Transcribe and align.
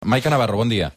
Maica 0.00 0.30
Navarro, 0.30 0.56
bon 0.56 0.64
dia. 0.64 0.96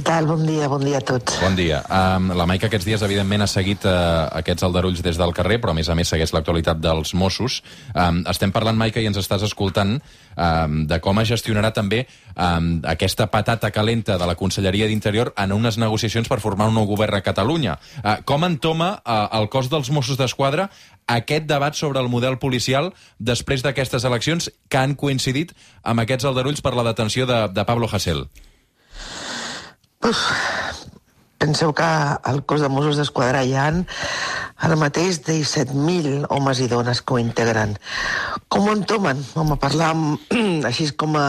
Què 0.00 0.06
tal? 0.08 0.24
Bon 0.24 0.40
dia, 0.48 0.64
bon 0.64 0.80
dia 0.80 0.96
a 0.96 1.04
tots. 1.04 1.34
Bon 1.42 1.52
dia. 1.52 1.82
Um, 1.92 2.30
la 2.32 2.46
Maica 2.48 2.70
aquests 2.70 2.86
dies, 2.88 3.02
evidentment, 3.04 3.42
ha 3.44 3.48
seguit 3.50 3.84
uh, 3.84 4.30
aquests 4.38 4.64
aldarulls 4.64 5.02
des 5.04 5.18
del 5.20 5.34
carrer, 5.36 5.58
però 5.60 5.74
a 5.74 5.76
més 5.76 5.90
a 5.92 5.96
més 5.98 6.08
segueix 6.08 6.32
l'actualitat 6.32 6.80
dels 6.80 7.12
Mossos. 7.12 7.58
Um, 7.92 8.22
estem 8.32 8.48
parlant, 8.48 8.78
Maica, 8.80 9.02
i 9.04 9.10
ens 9.10 9.20
estàs 9.20 9.44
escoltant, 9.44 9.98
um, 10.40 10.80
de 10.88 11.00
com 11.04 11.20
es 11.20 11.28
gestionarà 11.28 11.74
també 11.76 12.06
um, 12.32 12.72
aquesta 12.88 13.28
patata 13.28 13.68
calenta 13.76 14.16
de 14.16 14.32
la 14.32 14.38
Conselleria 14.40 14.88
d'Interior 14.88 15.34
en 15.36 15.52
unes 15.52 15.76
negociacions 15.76 16.32
per 16.32 16.40
formar 16.40 16.72
un 16.72 16.80
nou 16.80 16.88
govern 16.88 17.20
a 17.20 17.24
Catalunya. 17.26 17.76
Uh, 18.00 18.22
com 18.24 18.48
entoma 18.48 18.94
uh, 19.04 19.26
el 19.36 19.52
cos 19.52 19.68
dels 19.68 19.92
Mossos 19.92 20.16
d'Esquadra 20.16 20.70
aquest 21.12 21.44
debat 21.44 21.76
sobre 21.76 22.00
el 22.00 22.08
model 22.08 22.40
policial 22.40 22.94
després 23.18 23.60
d'aquestes 23.60 24.08
eleccions 24.08 24.48
que 24.72 24.80
han 24.80 24.96
coincidit 24.96 25.52
amb 25.84 26.00
aquests 26.08 26.24
aldarulls 26.24 26.64
per 26.64 26.72
la 26.72 26.88
detenció 26.88 27.28
de, 27.28 27.50
de 27.52 27.68
Pablo 27.68 27.92
Hasél? 27.92 28.24
Uf, 30.10 30.20
penseu 31.38 31.70
que 31.70 31.86
al 31.86 32.40
cos 32.42 32.64
de 32.64 32.68
Mossos 32.72 32.96
d'Esquadra 32.98 33.44
hi 33.46 33.52
ha 33.54 33.68
ara 34.66 34.78
mateix 34.80 35.20
17.000 35.28 36.24
homes 36.34 36.58
i 36.64 36.66
dones 36.72 36.98
que 36.98 37.14
ho 37.14 37.20
integren. 37.22 37.76
Com 38.50 38.66
ho 38.66 38.74
entomen? 38.74 39.20
Home, 39.38 39.54
parlar 39.62 39.92
amb, 39.94 40.34
així 40.70 40.88
com 40.98 41.14
a, 41.20 41.28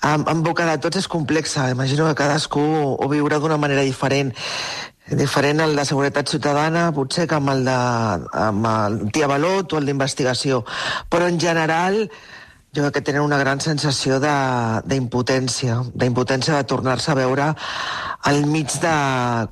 amb, 0.00 0.30
amb 0.32 0.48
boca 0.48 0.64
de 0.70 0.78
tots 0.80 1.02
és 1.02 1.10
complexa. 1.12 1.66
Imagino 1.76 2.08
que 2.08 2.16
cadascú 2.22 2.64
ho 2.96 3.10
viurà 3.12 3.42
d'una 3.42 3.60
manera 3.60 3.84
diferent. 3.84 4.32
Diferent 5.04 5.60
el 5.60 5.76
de 5.76 5.84
seguretat 5.84 6.32
ciutadana, 6.32 6.86
potser 6.96 7.28
que 7.28 7.36
amb 7.36 7.52
el 7.52 7.66
de 7.68 7.78
amb 8.46 8.70
el 8.70 9.00
Tia 9.12 9.28
Balot 9.28 9.76
o 9.76 9.82
el 9.82 9.92
d'investigació. 9.92 10.64
Però 11.12 11.28
en 11.28 11.36
general 11.36 12.06
jo 12.74 12.82
crec 12.82 12.94
que 12.96 13.04
tenen 13.06 13.22
una 13.22 13.38
gran 13.38 13.60
sensació 13.62 14.18
d'impotència, 14.22 15.78
d'impotència 15.94 16.56
de 16.58 16.66
tornar-se 16.66 17.12
a 17.12 17.18
veure 17.18 17.52
al 18.26 18.46
mig 18.50 18.72
de, 18.82 18.96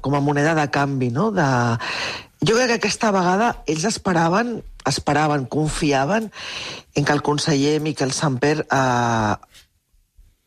com 0.03 0.17
a 0.17 0.25
moneda 0.25 0.57
de 0.59 0.67
canvi, 0.75 1.13
no? 1.15 1.31
De, 1.31 1.47
jo 2.43 2.57
crec 2.59 2.73
que 2.73 2.81
aquesta 2.81 3.13
vegada 3.15 3.53
ells 3.71 3.87
esperaven, 3.87 4.57
esperaven, 4.89 5.47
confiaven 5.47 6.33
en 6.95 7.05
que 7.05 7.13
el 7.13 7.23
conseller 7.23 7.79
Miquel 7.81 8.13
Samper 8.13 8.67
eh, 8.67 9.35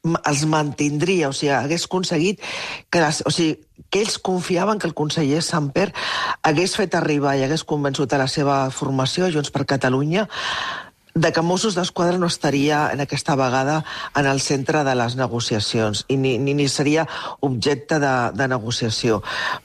els 0.06 0.44
mantindria, 0.46 1.30
o 1.30 1.34
sigui, 1.34 1.54
hagués 1.56 1.88
aconseguit 1.88 2.42
que, 2.92 3.00
les, 3.00 3.22
o 3.26 3.32
sigui, 3.34 3.56
que 3.90 4.02
ells 4.04 4.20
confiaven 4.20 4.80
que 4.82 4.90
el 4.90 4.98
conseller 4.98 5.42
Samper 5.46 5.92
hagués 6.44 6.76
fet 6.78 6.98
arribar 6.98 7.38
i 7.38 7.46
hagués 7.46 7.64
convençut 7.64 8.12
a 8.14 8.20
la 8.22 8.28
seva 8.28 8.66
formació, 8.76 9.32
Junts 9.32 9.54
per 9.56 9.66
Catalunya, 9.70 10.28
de 11.16 11.32
que 11.32 11.42
Mossos 11.42 11.78
d'Esquadra 11.80 12.18
no 12.20 12.28
estaria 12.28 12.90
en 12.92 13.00
aquesta 13.00 13.38
vegada 13.40 13.86
en 14.20 14.26
el 14.28 14.42
centre 14.44 14.84
de 14.84 14.96
les 15.00 15.14
negociacions 15.16 16.04
i 16.12 16.18
ni, 16.20 16.34
ni, 16.44 16.52
ni 16.54 16.68
seria 16.68 17.06
objecte 17.40 18.02
de, 18.04 18.12
de 18.36 18.48
negociació. 18.52 19.22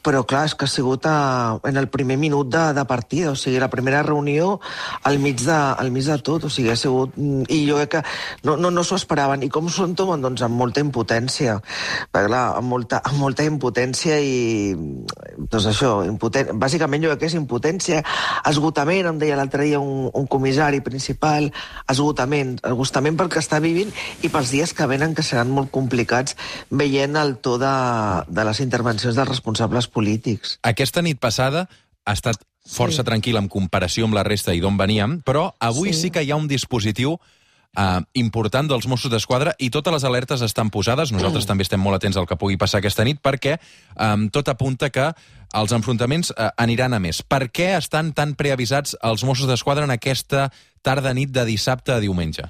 Però, 0.06 0.22
clar, 0.22 0.44
és 0.46 0.54
que 0.54 0.68
ha 0.68 0.70
sigut 0.70 1.08
a, 1.10 1.58
en 1.66 1.80
el 1.80 1.88
primer 1.90 2.20
minut 2.22 2.52
de, 2.54 2.62
de 2.76 2.84
partida, 2.86 3.32
o 3.32 3.38
sigui, 3.38 3.58
la 3.58 3.70
primera 3.72 4.04
reunió 4.06 4.60
al 5.02 5.18
mig 5.18 5.42
de, 5.42 5.56
al 5.56 5.90
mig 5.90 6.06
de 6.06 6.20
tot, 6.22 6.46
o 6.46 6.50
sigui, 6.54 6.70
ha 6.70 6.78
sigut... 6.78 7.18
I 7.18 7.58
jo 7.66 7.80
crec 7.80 7.96
que 7.96 8.04
no, 8.46 8.54
no, 8.54 8.70
no 8.70 8.86
s'ho 8.86 9.00
esperaven. 9.00 9.42
I 9.42 9.50
com 9.50 9.66
s'ho 9.66 9.88
entomen? 9.90 10.22
Doncs 10.22 10.46
amb 10.46 10.54
molta 10.54 10.78
impotència. 10.86 11.58
Perquè, 12.14 12.28
clar, 12.30 12.44
amb 12.60 12.70
molta, 12.76 13.02
amb 13.10 13.18
molta 13.24 13.48
impotència 13.48 14.20
i... 14.22 14.70
Doncs 15.50 15.66
això, 15.74 15.96
impotent... 16.06 16.54
bàsicament 16.62 17.02
jo 17.02 17.10
crec 17.10 17.24
que 17.24 17.32
és 17.32 17.36
impotència, 17.42 18.04
esgotament, 18.46 19.10
em 19.10 19.18
deia 19.18 19.42
l'altre 19.42 19.66
dia 19.66 19.82
un, 19.82 20.06
un 20.14 20.30
comissari 20.30 20.78
principal, 20.86 21.39
mental, 21.40 21.52
esgotament, 21.88 22.58
esgotament 22.64 23.16
pel 23.18 23.30
que 23.32 23.40
està 23.40 23.60
vivint 23.60 23.90
i 24.22 24.30
pels 24.30 24.52
dies 24.52 24.74
que 24.74 24.86
venen 24.86 25.14
que 25.14 25.24
seran 25.26 25.50
molt 25.50 25.70
complicats 25.70 26.36
veient 26.70 27.16
el 27.16 27.38
to 27.42 27.58
de, 27.58 27.74
de 28.28 28.44
les 28.44 28.60
intervencions 28.60 29.16
dels 29.16 29.28
responsables 29.28 29.88
polítics. 29.88 30.58
Aquesta 30.62 31.02
nit 31.02 31.20
passada 31.20 31.66
ha 32.04 32.12
estat 32.16 32.40
força 32.66 33.02
sí. 33.02 33.08
tranquil 33.08 33.36
en 33.40 33.48
comparació 33.48 34.06
amb 34.06 34.14
la 34.14 34.24
resta 34.24 34.54
i 34.54 34.60
d'on 34.60 34.76
veníem, 34.78 35.20
però 35.24 35.50
avui 35.58 35.92
sí. 35.92 36.06
sí 36.06 36.10
que 36.10 36.22
hi 36.22 36.30
ha 36.30 36.38
un 36.38 36.48
dispositiu 36.48 37.16
uh, 37.16 38.00
important 38.14 38.68
dels 38.70 38.86
Mossos 38.86 39.10
d'Esquadra 39.10 39.54
i 39.58 39.70
totes 39.70 39.94
les 39.94 40.04
alertes 40.04 40.42
estan 40.44 40.70
posades. 40.70 41.12
Nosaltres 41.12 41.44
mm. 41.44 41.48
també 41.48 41.66
estem 41.66 41.82
molt 41.82 41.98
atents 41.98 42.20
al 42.20 42.28
que 42.28 42.38
pugui 42.38 42.58
passar 42.60 42.80
aquesta 42.80 43.04
nit 43.06 43.20
perquè 43.22 43.56
um, 43.96 44.28
tot 44.30 44.48
apunta 44.52 44.90
que 44.92 45.10
els 45.56 45.72
enfrontaments 45.74 46.30
uh, 46.36 46.50
aniran 46.60 46.94
a 46.94 47.00
més. 47.02 47.22
Per 47.22 47.48
què 47.50 47.72
estan 47.78 48.12
tan 48.14 48.36
preavisats 48.38 48.94
els 49.02 49.24
Mossos 49.26 49.50
d'Esquadra 49.50 49.88
en 49.88 49.94
aquesta 49.96 50.50
tarda-nit 50.82 51.32
de 51.34 51.46
dissabte 51.48 51.94
a 51.94 52.00
diumenge? 52.02 52.48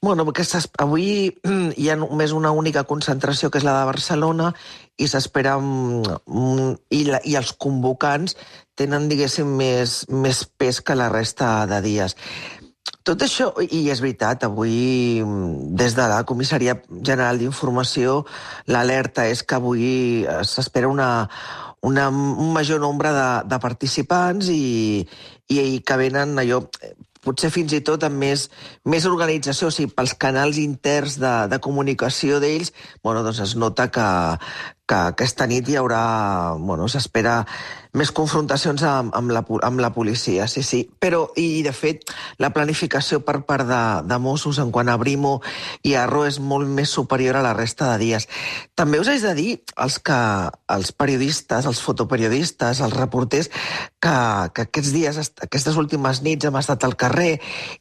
Bueno, 0.00 0.22
perquè 0.22 0.44
avui 0.78 1.06
hi 1.80 1.88
ha 1.90 1.96
només 1.98 2.34
una 2.36 2.52
única 2.54 2.84
concentració, 2.86 3.50
que 3.50 3.58
és 3.58 3.66
la 3.66 3.74
de 3.80 3.88
Barcelona, 3.88 4.52
i 4.98 5.08
s'espera... 5.10 5.56
I, 5.58 7.02
la, 7.08 7.18
I 7.24 7.34
els 7.40 7.50
convocants 7.58 8.36
tenen, 8.78 9.08
diguéssim, 9.10 9.50
més, 9.58 10.04
més 10.08 10.44
pes 10.58 10.78
que 10.80 10.94
la 10.94 11.10
resta 11.10 11.66
de 11.66 11.82
dies. 11.82 12.14
Tot 13.08 13.24
això, 13.24 13.48
i 13.64 13.86
és 13.90 14.02
veritat, 14.04 14.44
avui 14.44 15.22
des 15.80 15.94
de 15.96 16.06
la 16.10 16.22
Comissaria 16.28 16.76
General 17.02 17.40
d'Informació 17.40 18.20
l'alerta 18.68 19.24
és 19.32 19.42
que 19.42 19.56
avui 19.56 19.88
s'espera 20.44 20.90
una, 20.92 21.08
una, 21.82 22.08
un 22.08 22.52
major 22.52 22.80
nombre 22.80 23.12
de, 23.14 23.28
de 23.48 23.58
participants 23.62 24.48
i, 24.52 25.04
i, 25.48 25.58
i 25.58 25.80
que 25.80 25.98
venen 26.00 26.38
allò 26.38 26.62
potser 27.24 27.50
fins 27.52 27.74
i 27.74 27.82
tot 27.84 28.04
amb 28.06 28.20
més, 28.22 28.46
més 28.88 29.06
organització, 29.08 29.68
o 29.68 29.74
sigui, 29.74 29.92
pels 29.94 30.14
canals 30.20 30.58
interns 30.62 31.18
de, 31.20 31.34
de 31.50 31.58
comunicació 31.62 32.38
d'ells, 32.42 32.72
bueno, 33.04 33.24
doncs 33.26 33.42
es 33.44 33.56
nota 33.58 33.88
que, 33.92 34.08
que 34.88 35.02
aquesta 35.12 35.46
nit 35.50 35.68
hi 35.68 35.76
haurà, 35.76 36.02
bueno, 36.56 36.88
s'espera 36.88 37.42
més 37.96 38.10
confrontacions 38.12 38.82
amb, 38.84 39.14
amb, 39.16 39.32
la, 39.32 39.42
amb 39.64 39.80
la 39.80 39.90
policia, 39.94 40.46
sí, 40.48 40.62
sí. 40.62 40.82
Però, 41.00 41.24
i 41.40 41.62
de 41.64 41.72
fet, 41.72 42.04
la 42.42 42.50
planificació 42.54 43.20
per 43.24 43.40
part 43.48 43.66
de, 43.68 43.82
de 44.08 44.18
Mossos 44.22 44.60
en 44.62 44.72
quant 44.74 44.90
a 44.92 44.96
Brimo 45.00 45.38
i 45.86 45.94
Arro 45.98 46.24
és 46.28 46.38
molt 46.38 46.68
més 46.68 46.92
superior 46.92 47.38
a 47.38 47.44
la 47.44 47.54
resta 47.56 47.92
de 47.92 48.04
dies. 48.04 48.28
També 48.78 49.00
us 49.00 49.08
haig 49.10 49.24
de 49.24 49.34
dir, 49.38 49.56
els, 49.80 49.98
que, 50.04 50.18
els 50.74 50.92
periodistes, 50.92 51.68
els 51.68 51.80
fotoperiodistes, 51.84 52.82
els 52.84 52.96
reporters, 52.96 53.50
que, 53.98 54.16
que 54.54 54.68
aquests 54.68 54.92
dies, 54.94 55.20
aquestes 55.48 55.80
últimes 55.80 56.22
nits 56.26 56.48
hem 56.48 56.60
estat 56.60 56.84
al 56.86 56.96
carrer 57.00 57.38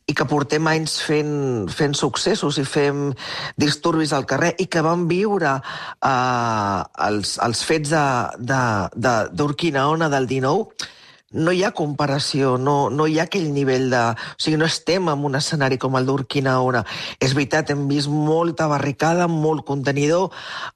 i 0.08 0.16
que 0.18 0.28
portem 0.30 0.72
anys 0.72 0.98
fent, 1.06 1.68
fent 1.70 1.98
successos 1.98 2.58
i 2.58 2.66
fem 2.68 3.12
disturbis 3.60 4.16
al 4.16 4.26
carrer 4.30 4.56
i 4.64 4.70
que 4.72 4.82
vam 4.86 5.06
viure 5.12 5.58
eh, 5.60 6.80
els, 7.06 7.36
els 7.44 7.64
fets 7.68 7.92
d'Urquinaona 7.92 10.10
de, 10.10 10.16
de, 10.16 10.18
del 10.18 10.32
19, 10.32 10.88
no 11.36 11.52
hi 11.52 11.64
ha 11.68 11.74
comparació, 11.76 12.54
no, 12.58 12.90
no 12.90 13.08
hi 13.08 13.18
ha 13.20 13.26
aquell 13.28 13.50
nivell 13.52 13.90
de... 13.92 14.04
O 14.16 14.42
sigui, 14.42 14.56
no 14.60 14.68
estem 14.68 15.10
en 15.12 15.26
un 15.28 15.36
escenari 15.36 15.76
com 15.82 15.98
el 16.00 16.08
d'Urquinaona. 16.08 16.86
És 17.20 17.34
veritat, 17.36 17.74
hem 17.74 17.84
vist 17.90 18.08
molta 18.08 18.70
barricada, 18.72 19.28
molt 19.28 19.66
contenidor, 19.68 20.32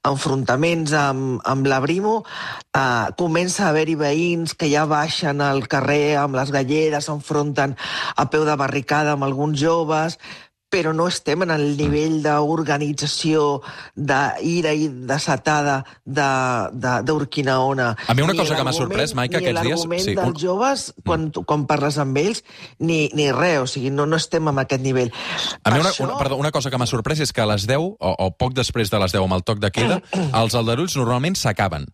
enfrontaments 0.08 0.92
amb, 0.98 1.40
amb 1.48 1.72
la 1.72 1.80
Brimo, 1.80 2.18
eh, 2.76 3.08
comença 3.16 3.64
a 3.64 3.72
haver-hi 3.72 3.96
veïns 4.04 4.52
que 4.52 4.68
ja 4.68 4.84
baixen 4.86 5.40
al 5.40 5.64
carrer 5.72 6.18
amb 6.20 6.36
les 6.36 6.52
galleres, 6.52 7.08
s'enfronten 7.08 7.76
a 8.16 8.28
peu 8.28 8.44
de 8.44 8.56
barricada 8.60 9.16
amb 9.16 9.24
alguns 9.24 9.60
joves, 9.60 10.20
però 10.72 10.94
no 10.96 11.04
estem 11.10 11.44
en 11.44 11.50
el 11.52 11.74
nivell 11.76 12.22
d'organització, 12.24 13.60
d'ira 13.92 14.72
i 14.72 14.88
desatada 15.10 15.82
d'Urquinaona. 16.06 17.90
A 18.08 18.16
mi 18.16 18.24
una 18.24 18.36
cosa 18.38 18.56
que 18.56 18.64
m'ha 18.64 18.72
sorprès, 18.72 19.12
Maica, 19.18 19.42
aquests 19.42 19.66
dies... 19.66 19.84
Ni 19.92 20.00
sí, 20.00 20.14
dels 20.16 20.32
un... 20.32 20.38
joves, 20.40 20.86
quan, 21.04 21.28
mm. 21.28 21.44
quan 21.48 21.66
parles 21.68 22.00
amb 22.00 22.16
ells, 22.22 22.40
ni, 22.80 23.04
ni 23.18 23.28
res, 23.36 23.58
o 23.60 23.68
sigui, 23.68 23.92
no, 23.92 24.08
no 24.08 24.16
estem 24.16 24.48
en 24.48 24.62
aquest 24.64 24.84
nivell. 24.84 25.12
A 25.60 25.74
mi 25.74 25.84
una, 25.84 25.92
això... 25.92 26.08
una, 26.08 26.16
perdó, 26.22 26.40
una 26.40 26.54
cosa 26.56 26.72
que 26.72 26.80
m'ha 26.80 26.88
sorprès 26.88 27.20
és 27.20 27.36
que 27.36 27.44
a 27.44 27.50
les 27.52 27.68
10, 27.68 27.76
o, 27.92 28.16
o 28.16 28.32
poc 28.32 28.56
després 28.56 28.88
de 28.88 29.02
les 29.04 29.12
10 29.12 29.28
amb 29.28 29.36
el 29.36 29.44
toc 29.44 29.60
de 29.60 29.72
queda, 29.74 30.00
els 30.40 30.56
aldarulls 30.56 30.96
normalment 30.96 31.36
s'acaben. 31.36 31.84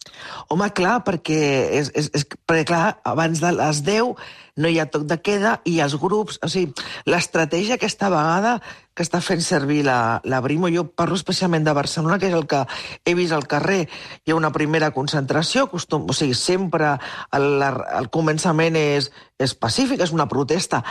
Home, 0.55 0.71
clar, 0.79 1.01
perquè, 1.09 1.43
és, 1.83 1.91
és, 1.99 2.13
és, 2.15 2.31
perquè 2.47 2.69
clar, 2.71 2.85
abans 3.03 3.43
de 3.43 3.57
les 3.59 3.83
10 3.83 4.15
no 4.59 4.69
hi 4.69 4.81
ha 4.83 4.89
toc 4.91 5.07
de 5.09 5.21
queda 5.23 5.59
i 5.69 5.79
els 5.85 5.97
grups... 6.01 6.41
O 6.45 6.51
sigui, 6.51 6.75
l'estratègia 7.09 7.79
aquesta 7.79 8.11
vegada 8.13 8.59
que 8.95 9.05
està 9.07 9.21
fent 9.23 9.43
servir 9.45 9.85
la, 9.87 10.19
la 10.27 10.41
Brimo, 10.43 10.71
jo 10.75 10.89
parlo 10.91 11.15
especialment 11.19 11.67
de 11.67 11.75
Barcelona, 11.77 12.19
que 12.19 12.29
és 12.29 12.35
el 12.35 12.49
que 12.51 12.65
he 13.07 13.15
vist 13.15 13.37
al 13.37 13.47
carrer. 13.51 13.85
Hi 14.27 14.35
ha 14.35 14.39
una 14.39 14.51
primera 14.55 14.91
concentració, 14.97 15.69
costum, 15.71 16.09
o 16.11 16.17
sigui, 16.17 16.35
sempre 16.35 16.97
el, 17.39 17.63
el 17.63 18.11
començament 18.15 18.77
és, 18.81 19.13
és 19.39 19.55
pacífic, 19.55 20.03
és 20.03 20.15
una 20.15 20.29
protesta 20.31 20.83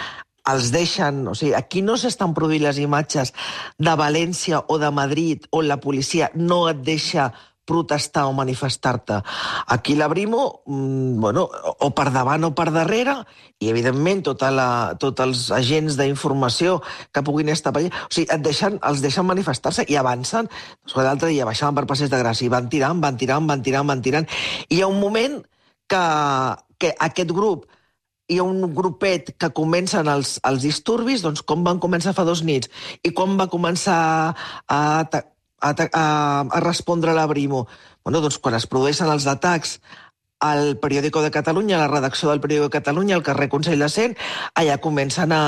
els 0.48 0.72
deixen... 0.72 1.26
O 1.28 1.36
sigui, 1.36 1.54
aquí 1.58 1.84
no 1.84 1.98
s'estan 2.00 2.34
produint 2.38 2.64
les 2.64 2.80
imatges 2.80 3.34
de 3.78 3.98
València 4.00 4.64
o 4.72 4.80
de 4.80 4.92
Madrid 4.96 5.48
on 5.52 5.68
la 5.68 5.82
policia 5.84 6.32
no 6.36 6.64
et 6.72 6.80
deixa 6.88 7.32
protestar 7.68 8.26
o 8.30 8.34
manifestar-te. 8.34 9.20
Aquí 9.68 9.96
la 10.00 10.08
Brimo, 10.08 10.64
mm, 10.66 11.20
bueno, 11.20 11.50
o 11.80 11.92
per 11.94 12.10
davant 12.16 12.48
o 12.48 12.54
per 12.56 12.72
darrere, 12.72 13.18
i 13.60 13.70
evidentment 13.70 14.24
tota 14.24 14.50
la, 14.54 14.70
tots 15.02 15.22
els 15.26 15.44
agents 15.52 15.98
d'informació 16.00 16.80
que 17.12 17.24
puguin 17.26 17.50
estar 17.50 17.74
per 17.74 17.84
allà, 17.84 17.92
o 18.08 18.14
sigui, 18.14 18.30
et 18.32 18.44
deixen, 18.46 18.80
els 18.82 19.04
deixen 19.04 19.28
manifestar-se 19.28 19.86
i 19.88 20.00
avancen. 20.00 20.50
Doncs 20.86 20.98
L'altre 21.04 21.30
dia 21.34 21.46
baixaven 21.46 21.76
per 21.76 21.88
Passeig 21.90 22.12
de 22.14 22.22
Gràcia 22.22 22.48
i 22.48 22.54
van 22.54 22.70
tirant, 22.72 23.02
van 23.04 23.18
tirant, 23.18 23.48
van 23.50 23.64
tirant, 23.64 23.88
van 23.88 24.02
tirant. 24.02 24.30
I 24.70 24.78
hi 24.78 24.82
ha 24.82 24.92
un 24.92 25.00
moment 25.02 25.42
que, 25.92 26.04
que 26.80 26.94
aquest 27.10 27.34
grup 27.36 27.68
hi 28.28 28.40
ha 28.40 28.44
un 28.44 28.74
grupet 28.76 29.32
que 29.40 29.50
comencen 29.56 30.10
els, 30.12 30.36
els 30.48 30.64
disturbis, 30.66 31.24
doncs 31.24 31.44
com 31.48 31.64
van 31.64 31.80
començar 31.84 32.14
fa 32.16 32.26
dos 32.28 32.44
nits 32.44 32.70
i 33.08 33.14
com 33.16 33.38
va 33.40 33.48
començar 33.52 34.00
a, 34.28 34.78
a, 34.78 35.22
a, 35.62 35.74
a, 35.74 36.06
a 36.48 36.60
respondre 36.64 37.14
la 37.14 37.26
Brimo. 37.28 37.68
Bueno, 38.04 38.22
doncs 38.22 38.40
quan 38.40 38.56
es 38.58 38.68
produeixen 38.70 39.10
els 39.12 39.28
atacs 39.28 39.80
al 40.40 40.78
Periòdico 40.78 41.22
de 41.22 41.32
Catalunya, 41.34 41.78
a 41.78 41.86
la 41.86 41.92
redacció 41.92 42.30
del 42.30 42.42
Periòdico 42.42 42.70
de 42.70 42.78
Catalunya, 42.78 43.16
al 43.18 43.26
carrer 43.26 43.50
Consell 43.50 43.82
de 43.82 43.90
Cent, 43.90 44.18
allà 44.54 44.78
comencen 44.78 45.34
a... 45.34 45.42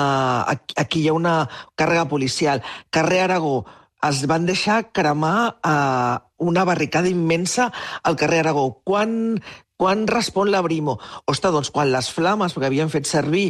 Aquí 0.75 1.03
hi 1.03 1.09
ha 1.09 1.17
una 1.17 1.35
càrrega 1.77 2.07
policial. 2.09 2.63
Carrer 2.89 3.21
Aragó, 3.27 3.65
es 4.07 4.25
van 4.27 4.45
deixar 4.47 4.91
cremar 4.95 5.59
eh, 5.63 6.17
una 6.39 6.63
barricada 6.63 7.09
immensa 7.09 7.71
al 8.03 8.15
carrer 8.15 8.39
Aragó. 8.39 8.81
Quan, 8.83 9.41
quan 9.79 10.07
respon 10.07 10.51
la 10.51 10.61
Brimo? 10.61 10.97
Ostres, 11.25 11.53
doncs 11.53 11.71
quan 11.75 11.91
les 11.91 12.11
flames, 12.11 12.55
perquè 12.55 12.69
havien 12.71 12.91
fet 12.91 13.09
servir 13.09 13.49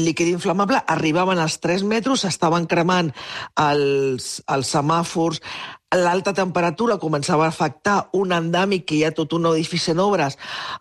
líquid 0.00 0.32
inflamable, 0.32 0.80
arribaven 0.86 1.38
als 1.38 1.60
3 1.60 1.84
metres, 1.84 2.24
estaven 2.24 2.66
cremant 2.70 3.12
els, 3.60 4.40
els 4.48 4.72
semàfors, 4.72 5.42
l'alta 5.90 6.32
temperatura 6.32 7.00
començava 7.02 7.44
a 7.44 7.50
afectar 7.50 7.96
un 8.14 8.30
endàmic 8.32 8.84
que 8.86 8.94
hi 8.94 9.04
ha 9.04 9.14
tot 9.14 9.32
un 9.34 9.48
edifici 9.50 9.90
en 9.90 9.98
obres 10.04 10.36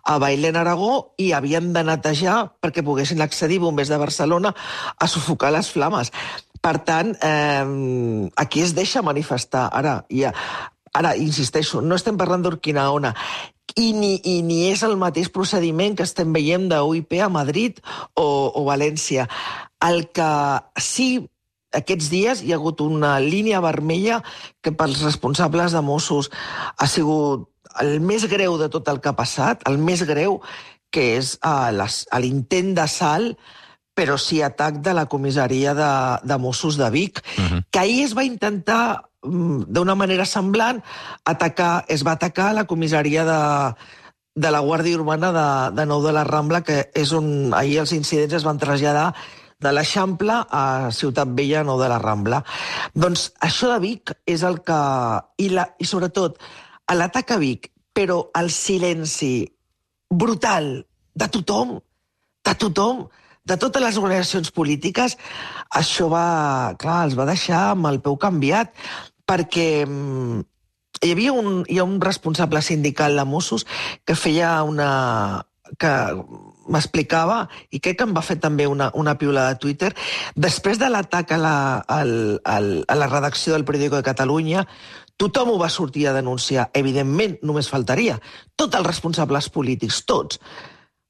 a 0.06 0.20
Bailén 0.22 0.60
Aragó 0.60 1.16
i 1.18 1.32
havien 1.34 1.72
de 1.74 1.84
netejar 1.84 2.38
perquè 2.62 2.86
poguessin 2.86 3.24
accedir 3.26 3.58
bombers 3.64 3.90
de 3.90 3.98
Barcelona 3.98 4.54
a 5.00 5.08
sufocar 5.10 5.52
les 5.56 5.72
flames. 5.74 6.14
Per 6.62 6.76
tant, 6.88 7.14
eh, 7.24 8.30
aquí 8.36 8.62
es 8.62 8.76
deixa 8.76 9.02
manifestar. 9.06 9.70
Ara, 9.72 10.04
ja, 10.12 10.34
ara 10.94 11.16
insisteixo, 11.16 11.82
no 11.82 11.96
estem 11.96 12.18
parlant 12.18 12.44
d'Urquinaona 12.44 13.14
i 13.78 13.92
ni, 13.94 14.16
i 14.26 14.40
ni 14.46 14.64
és 14.72 14.84
el 14.84 14.96
mateix 15.00 15.30
procediment 15.34 15.96
que 15.96 16.06
estem 16.08 16.34
veient 16.34 16.70
d'UIP 16.72 17.20
a 17.22 17.30
Madrid 17.30 17.80
o, 18.16 18.26
o 18.56 18.64
València. 18.68 19.28
El 19.86 20.08
que 20.16 20.32
sí 20.82 21.10
aquests 21.78 22.10
dies 22.10 22.42
hi 22.42 22.52
ha 22.52 22.58
hagut 22.58 22.82
una 22.82 23.20
línia 23.22 23.62
vermella 23.62 24.24
que 24.66 24.74
pels 24.74 25.04
responsables 25.06 25.76
de 25.76 25.84
Mossos 25.86 26.32
ha 26.78 26.88
sigut 26.90 27.48
el 27.80 28.00
més 28.02 28.26
greu 28.32 28.58
de 28.58 28.70
tot 28.74 28.90
el 28.90 29.00
que 29.00 29.12
ha 29.12 29.18
passat, 29.18 29.62
el 29.70 29.78
més 29.78 30.02
greu, 30.10 30.40
que 30.90 31.04
és 31.20 31.36
uh, 31.46 31.70
l'intent 32.18 32.74
d'assalt 32.74 33.38
però 34.00 34.16
sí 34.16 34.40
atac 34.46 34.80
de 34.86 34.96
la 34.96 35.06
comissaria 35.12 35.76
de, 35.76 35.92
de 36.24 36.40
Mossos 36.40 36.80
de 36.80 36.90
Vic, 36.90 37.20
uh 37.20 37.44
-huh. 37.44 37.64
que 37.70 37.80
ahir 37.80 38.06
es 38.06 38.16
va 38.16 38.24
intentar 38.24 39.10
Mm, 39.20 39.68
d'una 39.68 39.96
manera 40.00 40.24
semblant, 40.24 40.80
atacar, 41.28 41.84
es 41.92 42.06
va 42.08 42.14
atacar 42.16 42.54
la 42.56 42.64
comissaria 42.64 43.26
de, 43.28 43.40
de 44.36 44.52
la 44.52 44.62
Guàrdia 44.64 44.96
Urbana 44.96 45.32
de, 45.36 45.48
de 45.76 45.86
Nou 45.86 46.00
de 46.06 46.14
la 46.16 46.24
Rambla, 46.24 46.62
que 46.64 46.86
és 46.96 47.12
on 47.12 47.52
ahir 47.54 47.82
els 47.84 47.92
incidents 47.92 48.38
es 48.40 48.48
van 48.48 48.62
traslladar 48.62 49.12
de 49.60 49.74
l'Eixample 49.76 50.38
a 50.48 50.64
Ciutat 50.96 51.36
Vella, 51.36 51.66
Nou 51.68 51.82
de 51.82 51.90
la 51.92 52.00
Rambla. 52.00 52.40
Doncs 52.96 53.34
això 53.44 53.74
de 53.74 53.82
Vic 53.84 54.16
és 54.24 54.46
el 54.48 54.62
que... 54.64 54.80
I, 55.44 55.52
la, 55.52 55.68
i 55.76 55.90
sobretot, 55.90 56.40
l'atac 56.96 57.36
a 57.36 57.42
Vic, 57.44 57.74
però 57.92 58.22
el 58.40 58.48
silenci 58.56 59.50
brutal 60.08 60.78
de 61.12 61.28
tothom, 61.28 61.76
de 62.48 62.56
tothom, 62.56 63.04
de 63.46 63.58
totes 63.58 63.82
les 63.82 63.98
organitzacions 63.98 64.52
polítiques, 64.52 65.18
això 65.76 66.10
va, 66.12 66.76
clar, 66.82 67.04
els 67.08 67.18
va 67.18 67.28
deixar 67.30 67.70
amb 67.74 67.90
el 67.90 68.02
peu 68.04 68.18
canviat, 68.22 68.74
perquè 69.30 69.86
mm, 69.86 70.42
hi 71.02 71.14
havia 71.14 71.34
un, 71.34 71.64
hi 71.70 71.80
ha 71.80 71.88
un 71.88 72.00
responsable 72.02 72.62
sindical 72.62 73.16
de 73.16 73.26
Mossos 73.26 73.66
que 74.06 74.18
feia 74.18 74.60
una 74.68 75.46
que 75.78 75.92
m'explicava, 76.70 77.44
i 77.70 77.80
crec 77.82 78.00
que 78.00 78.08
em 78.08 78.14
va 78.16 78.24
fer 78.26 78.40
també 78.42 78.66
una, 78.70 78.90
una 78.98 79.16
piula 79.22 79.48
de 79.50 79.60
Twitter, 79.62 79.92
després 80.36 80.80
de 80.82 80.90
l'atac 80.90 81.34
a, 81.36 81.38
la, 81.38 81.58
al, 81.86 82.14
al, 82.46 82.70
a 82.88 82.98
la 82.98 83.10
redacció 83.10 83.54
del 83.54 83.66
Periódico 83.66 84.00
de 84.00 84.08
Catalunya, 84.08 84.66
tothom 85.20 85.54
ho 85.54 85.58
va 85.62 85.70
sortir 85.70 86.08
a 86.08 86.16
denunciar. 86.16 86.70
Evidentment, 86.74 87.38
només 87.44 87.70
faltaria. 87.70 88.18
Tots 88.58 88.80
els 88.80 88.88
responsables 88.88 89.50
polítics, 89.54 90.04
tots. 90.10 90.40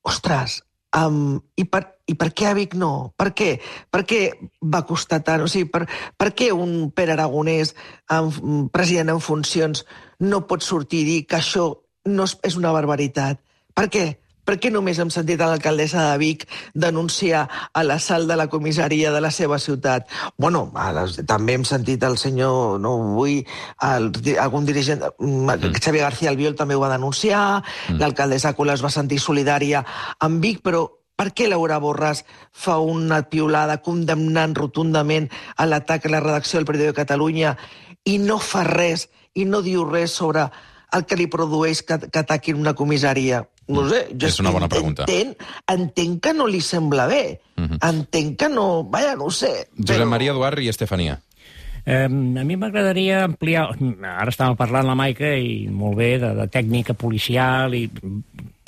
Ostres, 0.04 0.60
Um, 0.98 1.38
i, 1.54 1.68
per, 1.70 1.84
I 2.10 2.16
per 2.18 2.32
què 2.34 2.48
a 2.50 2.56
Vic 2.58 2.74
no? 2.80 3.12
Per 3.20 3.30
què? 3.38 3.50
Per 3.94 4.02
què 4.10 4.22
va 4.74 4.82
costar 4.90 5.20
tant? 5.26 5.44
O 5.46 5.50
sigui, 5.52 5.68
per, 5.70 5.84
per 6.18 6.32
què 6.34 6.50
un 6.56 6.90
Pere 6.96 7.14
Aragonès, 7.14 7.76
en, 8.16 8.32
president 8.74 9.14
en 9.14 9.22
funcions, 9.22 9.84
no 10.26 10.42
pot 10.50 10.66
sortir 10.66 11.04
i 11.04 11.10
dir 11.12 11.20
que 11.30 11.38
això 11.38 11.68
no 12.10 12.26
és, 12.26 12.34
és 12.50 12.58
una 12.58 12.74
barbaritat? 12.74 13.42
Per 13.78 13.86
què? 13.94 14.08
Per 14.50 14.56
què 14.58 14.72
només 14.74 14.98
hem 14.98 15.12
sentit 15.14 15.38
a 15.46 15.48
l'alcaldessa 15.52 16.02
de 16.08 16.18
Vic 16.18 16.44
denunciar 16.74 17.44
a 17.70 17.84
l'assalt 17.86 18.26
de 18.26 18.34
la 18.40 18.48
comissaria 18.50 19.12
de 19.14 19.20
la 19.22 19.30
seva 19.30 19.60
ciutat? 19.62 20.08
Bueno, 20.42 20.64
les, 20.96 21.20
també 21.30 21.54
hem 21.54 21.66
sentit 21.70 22.02
el 22.08 22.18
senyor, 22.18 22.80
no 22.82 22.96
vull, 23.14 23.44
el, 23.86 24.08
algun 24.42 24.66
dirigent, 24.66 25.04
mm. 25.20 25.70
Xavier 25.78 26.08
García 26.08 26.32
Albiol 26.34 26.58
també 26.58 26.74
ho 26.74 26.82
va 26.82 26.90
denunciar, 26.90 27.60
mm. 27.62 28.00
l'alcaldessa 28.02 28.56
Cola 28.58 28.74
es 28.74 28.82
va 28.82 28.90
sentir 28.90 29.20
solidària 29.22 29.84
amb 30.26 30.42
Vic, 30.42 30.64
però 30.66 30.82
per 31.14 31.30
què 31.38 31.46
Laura 31.52 31.78
Borràs 31.84 32.24
fa 32.50 32.80
una 32.82 33.22
piulada 33.30 33.78
condemnant 33.86 34.58
rotundament 34.58 35.30
a 35.62 35.70
l'atac 35.70 36.10
a 36.10 36.14
la 36.16 36.24
redacció 36.26 36.58
del 36.58 36.66
Periódico 36.66 36.96
de 36.96 37.02
Catalunya 37.04 37.54
i 38.10 38.18
no 38.18 38.42
fa 38.42 38.66
res, 38.66 39.12
i 39.38 39.46
no 39.46 39.62
diu 39.62 39.86
res 39.86 40.18
sobre 40.24 40.50
el 40.98 41.06
que 41.06 41.22
li 41.22 41.30
produeix 41.30 41.86
que, 41.86 42.02
que 42.10 42.26
ataquin 42.26 42.58
una 42.58 42.74
comissaria? 42.74 43.46
No 43.70 43.86
sé, 43.90 44.04
jo 44.18 44.28
és 44.30 44.40
una 44.42 44.52
bona 44.54 44.68
pregunta. 44.72 45.06
Entenc, 45.06 45.44
entenc 45.70 46.22
que 46.26 46.34
no 46.34 46.48
li 46.50 46.62
sembla 46.66 47.08
bé. 47.08 47.40
Uh 47.56 47.62
mhm. 47.62 47.72
-huh. 47.72 47.90
Entenc 47.90 48.38
que 48.40 48.50
no... 48.50 48.84
Vaja, 48.84 49.16
no 49.16 49.26
ho 49.26 49.32
sé. 49.32 49.70
Josep 49.78 50.06
però... 50.06 50.10
Maria 50.10 50.32
Eduard 50.32 50.60
i 50.60 50.70
Estefania. 50.70 51.20
Eh, 51.86 52.06
a 52.06 52.10
mi 52.10 52.56
m'agradaria 52.56 53.24
ampliar... 53.24 53.70
Ara 54.04 54.32
estàvem 54.32 54.58
parlant 54.58 54.88
la 54.88 54.96
Maica 54.96 55.36
i 55.38 55.68
molt 55.70 55.98
bé 55.98 56.18
de, 56.20 56.34
de 56.36 56.48
tècnica 56.48 56.94
policial 56.94 57.74
i 57.74 57.90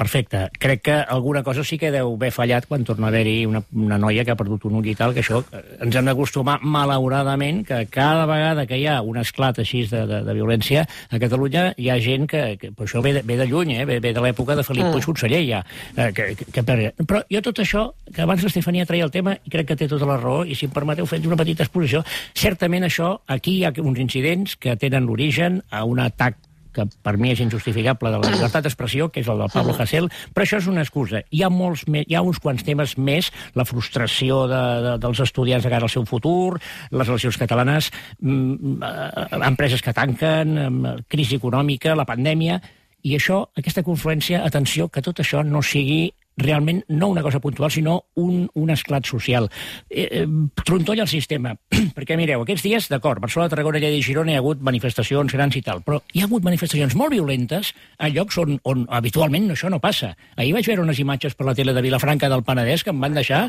perfecte. 0.01 0.49
Crec 0.57 0.81
que 0.81 0.93
alguna 0.93 1.43
cosa 1.43 1.63
sí 1.63 1.77
que 1.77 1.91
deu 1.93 2.15
haver 2.15 2.31
fallat 2.33 2.65
quan 2.65 2.81
torna 2.87 3.07
a 3.07 3.11
haver-hi 3.11 3.45
una, 3.45 3.61
una 3.77 3.99
noia 4.01 4.25
que 4.25 4.33
ha 4.33 4.39
perdut 4.39 4.65
un 4.65 4.79
ull 4.79 4.87
i 4.89 4.95
tal, 4.97 5.13
que 5.13 5.21
això 5.21 5.43
eh, 5.43 5.61
ens 5.85 5.97
hem 5.97 6.09
d'acostumar 6.09 6.57
malauradament 6.63 7.61
que 7.67 7.83
cada 7.93 8.25
vegada 8.29 8.65
que 8.65 8.79
hi 8.81 8.87
ha 8.89 8.97
un 9.05 9.19
esclat 9.21 9.61
així 9.61 9.83
de, 9.91 10.01
de, 10.09 10.23
de 10.25 10.35
violència 10.37 10.87
a 10.87 11.21
Catalunya 11.21 11.67
hi 11.77 11.91
ha 11.93 11.99
gent 12.01 12.25
que, 12.31 12.41
que 12.57 12.73
però 12.73 12.89
això 12.89 13.03
ve 13.05 13.13
de, 13.19 13.25
ve 13.27 13.37
de 13.37 13.49
lluny, 13.51 13.75
eh? 13.77 13.85
ve, 13.85 13.99
ve 14.01 14.15
de 14.17 14.25
l'època 14.25 14.57
de 14.57 14.65
Felip 14.65 14.87
mm. 14.87 14.97
Puig 14.97 15.09
conseller 15.11 15.45
ja. 15.45 15.61
Eh, 15.95 16.09
que, 16.17 16.31
que, 16.39 16.49
que, 16.49 16.65
però 17.05 17.21
jo 17.29 17.45
tot 17.45 17.61
això, 17.61 17.87
que 18.09 18.25
abans 18.25 18.41
l'Estefania 18.41 18.89
traia 18.89 19.05
el 19.05 19.13
tema 19.13 19.37
i 19.37 19.53
crec 19.53 19.69
que 19.69 19.77
té 19.77 19.89
tota 19.91 20.09
la 20.09 20.17
raó, 20.17 20.41
i 20.45 20.57
si 20.57 20.65
em 20.65 20.73
permeteu 20.73 21.05
fer 21.05 21.21
una 21.29 21.37
petita 21.37 21.67
exposició, 21.67 22.01
certament 22.33 22.89
això, 22.89 23.19
aquí 23.29 23.59
hi 23.59 23.67
ha 23.67 23.75
uns 23.77 24.01
incidents 24.01 24.57
que 24.57 24.79
tenen 24.81 25.05
l'origen 25.05 25.61
a 25.69 25.85
un 25.85 26.01
atac 26.01 26.41
que 26.73 26.85
per 27.03 27.15
mi 27.17 27.31
és 27.33 27.41
injustificable 27.43 28.11
de 28.13 28.21
la 28.21 28.31
llibertat 28.33 28.65
d'expressió, 28.65 29.09
que 29.11 29.21
és 29.23 29.29
el 29.31 29.41
del 29.41 29.51
Pablo 29.53 29.75
Hasél, 29.77 30.09
però 30.33 30.45
això 30.45 30.61
és 30.61 30.69
una 30.71 30.83
excusa. 30.85 31.23
Hi 31.29 31.43
ha, 31.43 31.51
molts 31.53 31.85
més, 31.91 32.07
hi 32.07 32.17
ha 32.17 32.23
uns 32.25 32.39
quants 32.43 32.63
temes 32.67 32.97
més, 32.97 33.31
la 33.55 33.65
frustració 33.67 34.45
de, 34.51 34.61
de, 34.85 34.97
dels 35.03 35.23
estudiants 35.27 35.65
de 35.65 35.73
cara 35.73 35.87
al 35.87 35.93
seu 35.93 36.05
futur, 36.09 36.59
les 36.91 37.07
relacions 37.07 37.39
catalanes, 37.41 37.91
mm, 38.19 38.77
eh, 38.87 39.41
empreses 39.51 39.83
que 39.83 39.95
tanquen, 39.95 40.55
mm, 40.67 40.95
crisi 41.11 41.39
econòmica, 41.41 41.95
la 41.95 42.07
pandèmia, 42.07 42.61
i 43.03 43.15
això, 43.17 43.47
aquesta 43.57 43.83
confluència, 43.83 44.43
atenció, 44.45 44.87
que 44.89 45.01
tot 45.01 45.23
això 45.23 45.41
no 45.43 45.63
sigui 45.65 46.11
realment 46.37 46.83
no 46.87 47.09
una 47.09 47.21
cosa 47.21 47.39
puntual, 47.39 47.71
sinó 47.71 48.05
un, 48.15 48.49
un 48.53 48.69
esclat 48.69 49.05
social. 49.05 49.49
Eh, 49.89 50.07
eh, 50.11 50.27
trontolla 50.65 51.03
el 51.03 51.11
sistema, 51.11 51.55
perquè 51.95 52.17
mireu, 52.17 52.43
aquests 52.45 52.65
dies, 52.65 52.89
d'acord, 52.91 53.21
Barcelona, 53.21 53.51
Tarragona, 53.51 53.81
Lleida 53.81 53.99
i 53.99 54.05
Girona 54.05 54.33
hi 54.33 54.39
ha 54.39 54.43
hagut 54.43 54.63
manifestacions 54.63 55.33
grans 55.35 55.57
i 55.57 55.63
tal, 55.65 55.83
però 55.85 56.01
hi 56.13 56.23
ha 56.23 56.29
hagut 56.29 56.45
manifestacions 56.47 56.95
molt 56.97 57.13
violentes 57.15 57.73
a 57.97 58.09
llocs 58.09 58.39
on, 58.41 58.57
on 58.63 58.85
habitualment 58.89 59.51
això 59.51 59.69
no 59.71 59.81
passa. 59.83 60.13
Ahir 60.37 60.55
vaig 60.55 60.67
veure 60.71 60.85
unes 60.85 60.99
imatges 61.03 61.35
per 61.37 61.47
la 61.49 61.55
tele 61.57 61.75
de 61.75 61.83
Vilafranca 61.83 62.29
del 62.31 62.45
Penedès 62.47 62.85
que 62.85 62.93
em 62.93 63.01
van 63.01 63.17
deixar 63.17 63.43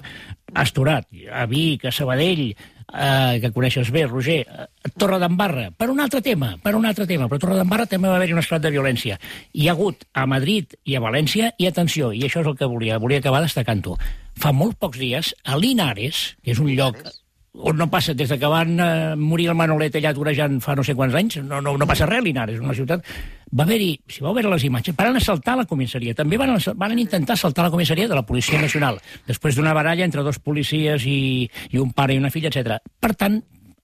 astorat. 0.54 1.08
A 1.32 1.46
Vic, 1.50 1.86
a 1.86 1.92
Sabadell, 1.94 2.52
eh, 2.88 3.38
que 3.42 3.52
coneixes 3.54 3.90
bé, 3.94 4.06
Roger, 4.06 4.40
eh, 4.42 4.90
Torre 4.98 5.18
d'Embarra, 5.22 5.70
per 5.76 5.90
un 5.90 6.00
altre 6.00 6.22
tema, 6.24 6.56
per 6.62 6.74
un 6.78 6.86
altre 6.86 7.06
tema, 7.06 7.28
però 7.30 7.40
Torre 7.40 7.60
d'Embarra 7.60 7.86
també 7.86 8.10
va 8.10 8.16
haver-hi 8.18 8.36
un 8.36 8.42
esclat 8.42 8.64
de 8.64 8.74
violència. 8.74 9.18
Hi 9.52 9.68
ha 9.68 9.76
hagut 9.76 10.06
a 10.12 10.26
Madrid 10.26 10.76
i 10.84 10.96
a 10.96 11.02
València, 11.04 11.52
i 11.58 11.70
atenció, 11.70 12.12
i 12.12 12.24
això 12.26 12.42
és 12.42 12.52
el 12.52 12.58
que 12.58 12.68
volia, 12.68 13.00
volia 13.02 13.22
acabar 13.22 13.42
destacant-ho. 13.44 13.96
Fa 14.42 14.52
molt 14.56 14.78
pocs 14.80 14.98
dies, 14.98 15.34
a 15.44 15.58
Linares, 15.60 16.32
que 16.42 16.56
és 16.56 16.62
un 16.62 16.72
lloc 16.74 17.02
on 17.52 17.76
no 17.76 17.88
passa, 17.90 18.14
des 18.14 18.28
de 18.28 18.38
que 18.40 18.48
van 18.48 18.78
eh, 18.80 19.16
morir 19.16 19.50
el 19.52 19.56
Manolet 19.58 19.98
allà 19.98 20.14
torejant 20.16 20.56
fa 20.64 20.76
no 20.76 20.84
sé 20.84 20.94
quants 20.96 21.14
anys, 21.18 21.36
no, 21.44 21.60
no, 21.60 21.74
no 21.76 21.88
passa 21.88 22.08
res 22.08 22.24
Linares, 22.24 22.62
una 22.64 22.72
ciutat, 22.74 23.04
va 23.52 23.66
haver-hi, 23.66 23.90
si 24.08 24.24
vau 24.24 24.32
veure 24.32 24.50
les 24.54 24.64
imatges, 24.64 24.96
van 24.96 25.20
assaltar 25.20 25.58
la 25.58 25.66
comissaria. 25.68 26.16
També 26.16 26.40
van, 26.40 26.56
van 26.80 26.96
intentar 26.98 27.36
assaltar 27.36 27.66
la 27.66 27.74
comissaria 27.74 28.08
de 28.08 28.16
la 28.16 28.24
Policia 28.24 28.60
Nacional, 28.60 29.02
després 29.28 29.58
d'una 29.58 29.76
baralla 29.76 30.06
entre 30.08 30.24
dos 30.24 30.40
policies 30.40 31.04
i, 31.04 31.44
i 31.70 31.82
un 31.82 31.92
pare 31.92 32.16
i 32.16 32.22
una 32.22 32.32
filla, 32.32 32.48
etc. 32.48 32.80
Per 33.00 33.12
tant, 33.20 33.42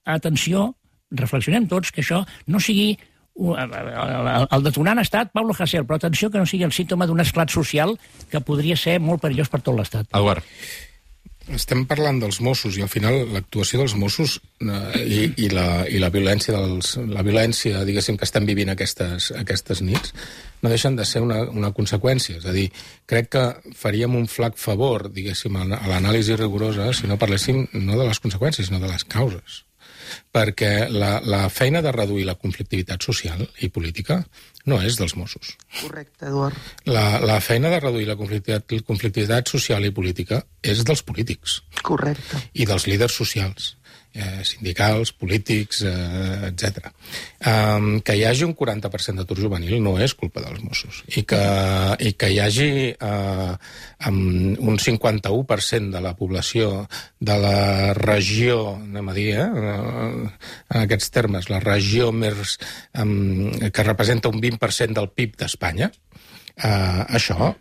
atenció, 0.09 0.71
reflexionem 1.13 1.69
tots 1.69 1.93
que 1.93 2.01
això 2.05 2.25
no 2.49 2.61
sigui 2.65 2.95
el 3.39 4.65
detonant 4.65 4.99
ha 4.99 5.05
estat 5.07 5.31
Pablo 5.31 5.55
Hasél, 5.55 5.85
però 5.87 6.01
atenció 6.01 6.31
que 6.31 6.41
no 6.41 6.47
sigui 6.49 6.65
el 6.67 6.73
símptoma 6.75 7.07
d'un 7.07 7.21
esclat 7.23 7.53
social 7.55 7.95
que 8.33 8.41
podria 8.43 8.77
ser 8.77 8.99
molt 8.99 9.23
perillós 9.23 9.53
per 9.53 9.61
tot 9.63 9.77
l'Estat. 9.79 10.09
Eduard. 10.11 10.43
Estem 11.55 11.87
parlant 11.89 12.19
dels 12.21 12.41
Mossos 12.45 12.77
i 12.77 12.83
al 12.85 12.91
final 12.93 13.23
l'actuació 13.33 13.81
dels 13.81 13.95
Mossos 13.97 14.39
eh, 14.61 15.01
i, 15.01 15.21
i, 15.47 15.49
la, 15.53 15.85
i 15.89 16.01
la 16.03 16.11
violència 16.13 16.53
dels, 16.55 16.97
la 17.09 17.25
violència, 17.25 17.85
diguéssim, 17.89 18.19
que 18.21 18.29
estem 18.29 18.49
vivint 18.49 18.73
aquestes, 18.75 19.31
aquestes 19.39 19.81
nits 19.85 20.13
no 20.63 20.73
deixen 20.73 20.99
de 20.99 21.07
ser 21.09 21.23
una, 21.25 21.45
una 21.49 21.73
conseqüència. 21.77 22.41
És 22.43 22.49
a 22.49 22.55
dir, 22.57 22.67
crec 23.09 23.31
que 23.37 23.47
faríem 23.79 24.19
un 24.19 24.27
flac 24.29 24.59
favor, 24.61 25.09
diguéssim, 25.15 25.57
a 25.57 25.65
l'anàlisi 25.69 26.37
rigorosa 26.37 26.91
si 26.93 27.09
no 27.09 27.21
parléssim 27.21 27.65
no 27.79 27.97
de 27.97 28.05
les 28.05 28.21
conseqüències, 28.21 28.69
sinó 28.69 28.83
de 28.83 28.93
les 28.93 29.07
causes 29.09 29.63
perquè 30.33 30.89
la, 30.93 31.19
la 31.25 31.47
feina 31.53 31.83
de 31.85 31.93
reduir 31.95 32.27
la 32.29 32.37
conflictivitat 32.39 33.05
social 33.05 33.45
i 33.65 33.71
política 33.73 34.21
no 34.69 34.81
és 34.85 34.99
dels 35.01 35.15
Mossos. 35.17 35.55
Correcte, 35.81 36.29
Eduard. 36.29 36.57
La, 36.91 37.19
la 37.25 37.39
feina 37.41 37.71
de 37.73 37.81
reduir 37.81 38.09
la 38.09 38.19
conflictivitat, 38.21 38.85
conflictivitat 38.87 39.49
social 39.49 39.87
i 39.89 39.95
política 39.95 40.43
és 40.63 40.85
dels 40.85 41.03
polítics. 41.07 41.63
Correcte. 41.83 42.43
I 42.53 42.69
dels 42.69 42.89
líders 42.91 43.17
socials 43.17 43.78
eh, 44.19 44.45
sindicals, 44.45 45.13
polítics, 45.15 45.83
eh, 45.87 46.51
etc. 46.51 46.91
Um, 47.47 48.01
que 48.03 48.17
hi 48.19 48.25
hagi 48.27 48.45
un 48.47 48.55
40% 48.59 49.23
d'atur 49.23 49.39
juvenil 49.39 49.79
no 49.83 49.95
és 50.03 50.15
culpa 50.19 50.43
dels 50.45 50.63
Mossos. 50.65 51.03
I 51.15 51.23
que, 51.29 51.43
i 52.03 52.13
que 52.19 52.33
hi 52.35 52.41
hagi 52.43 52.71
eh, 52.91 53.53
un 54.11 54.81
51% 54.83 55.95
de 55.95 56.03
la 56.03 56.15
població 56.19 56.89
de 57.21 57.39
la 57.39 57.95
regió, 57.99 58.75
anem 58.81 59.13
a 59.13 59.17
dir, 59.17 59.31
eh, 59.39 59.47
en 59.47 60.83
aquests 60.83 61.15
termes, 61.15 61.49
la 61.53 61.63
regió 61.65 62.11
més, 62.13 62.59
um, 62.99 63.49
que 63.71 63.87
representa 63.87 64.33
un 64.33 64.43
20% 64.43 64.99
del 64.99 65.11
PIB 65.15 65.39
d'Espanya, 65.45 65.93
eh, 66.57 67.03
això 67.07 67.55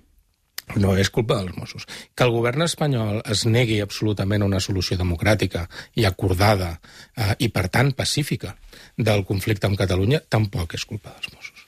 no 0.75 0.95
és 0.99 1.09
culpa 1.13 1.39
dels 1.39 1.55
Mossos. 1.55 1.87
Que 2.13 2.27
el 2.27 2.33
govern 2.35 2.65
espanyol 2.65 3.21
es 3.25 3.45
negui 3.47 3.79
absolutament 3.81 4.43
a 4.43 4.49
una 4.49 4.61
solució 4.63 4.97
democràtica 4.99 5.67
i 5.95 6.05
acordada 6.05 6.73
eh, 7.15 7.33
i, 7.39 7.49
per 7.53 7.67
tant, 7.71 7.93
pacífica 7.95 8.55
del 8.97 9.23
conflicte 9.25 9.69
amb 9.69 9.79
Catalunya 9.79 10.21
tampoc 10.29 10.75
és 10.75 10.85
culpa 10.85 11.15
dels 11.15 11.33
Mossos. 11.35 11.67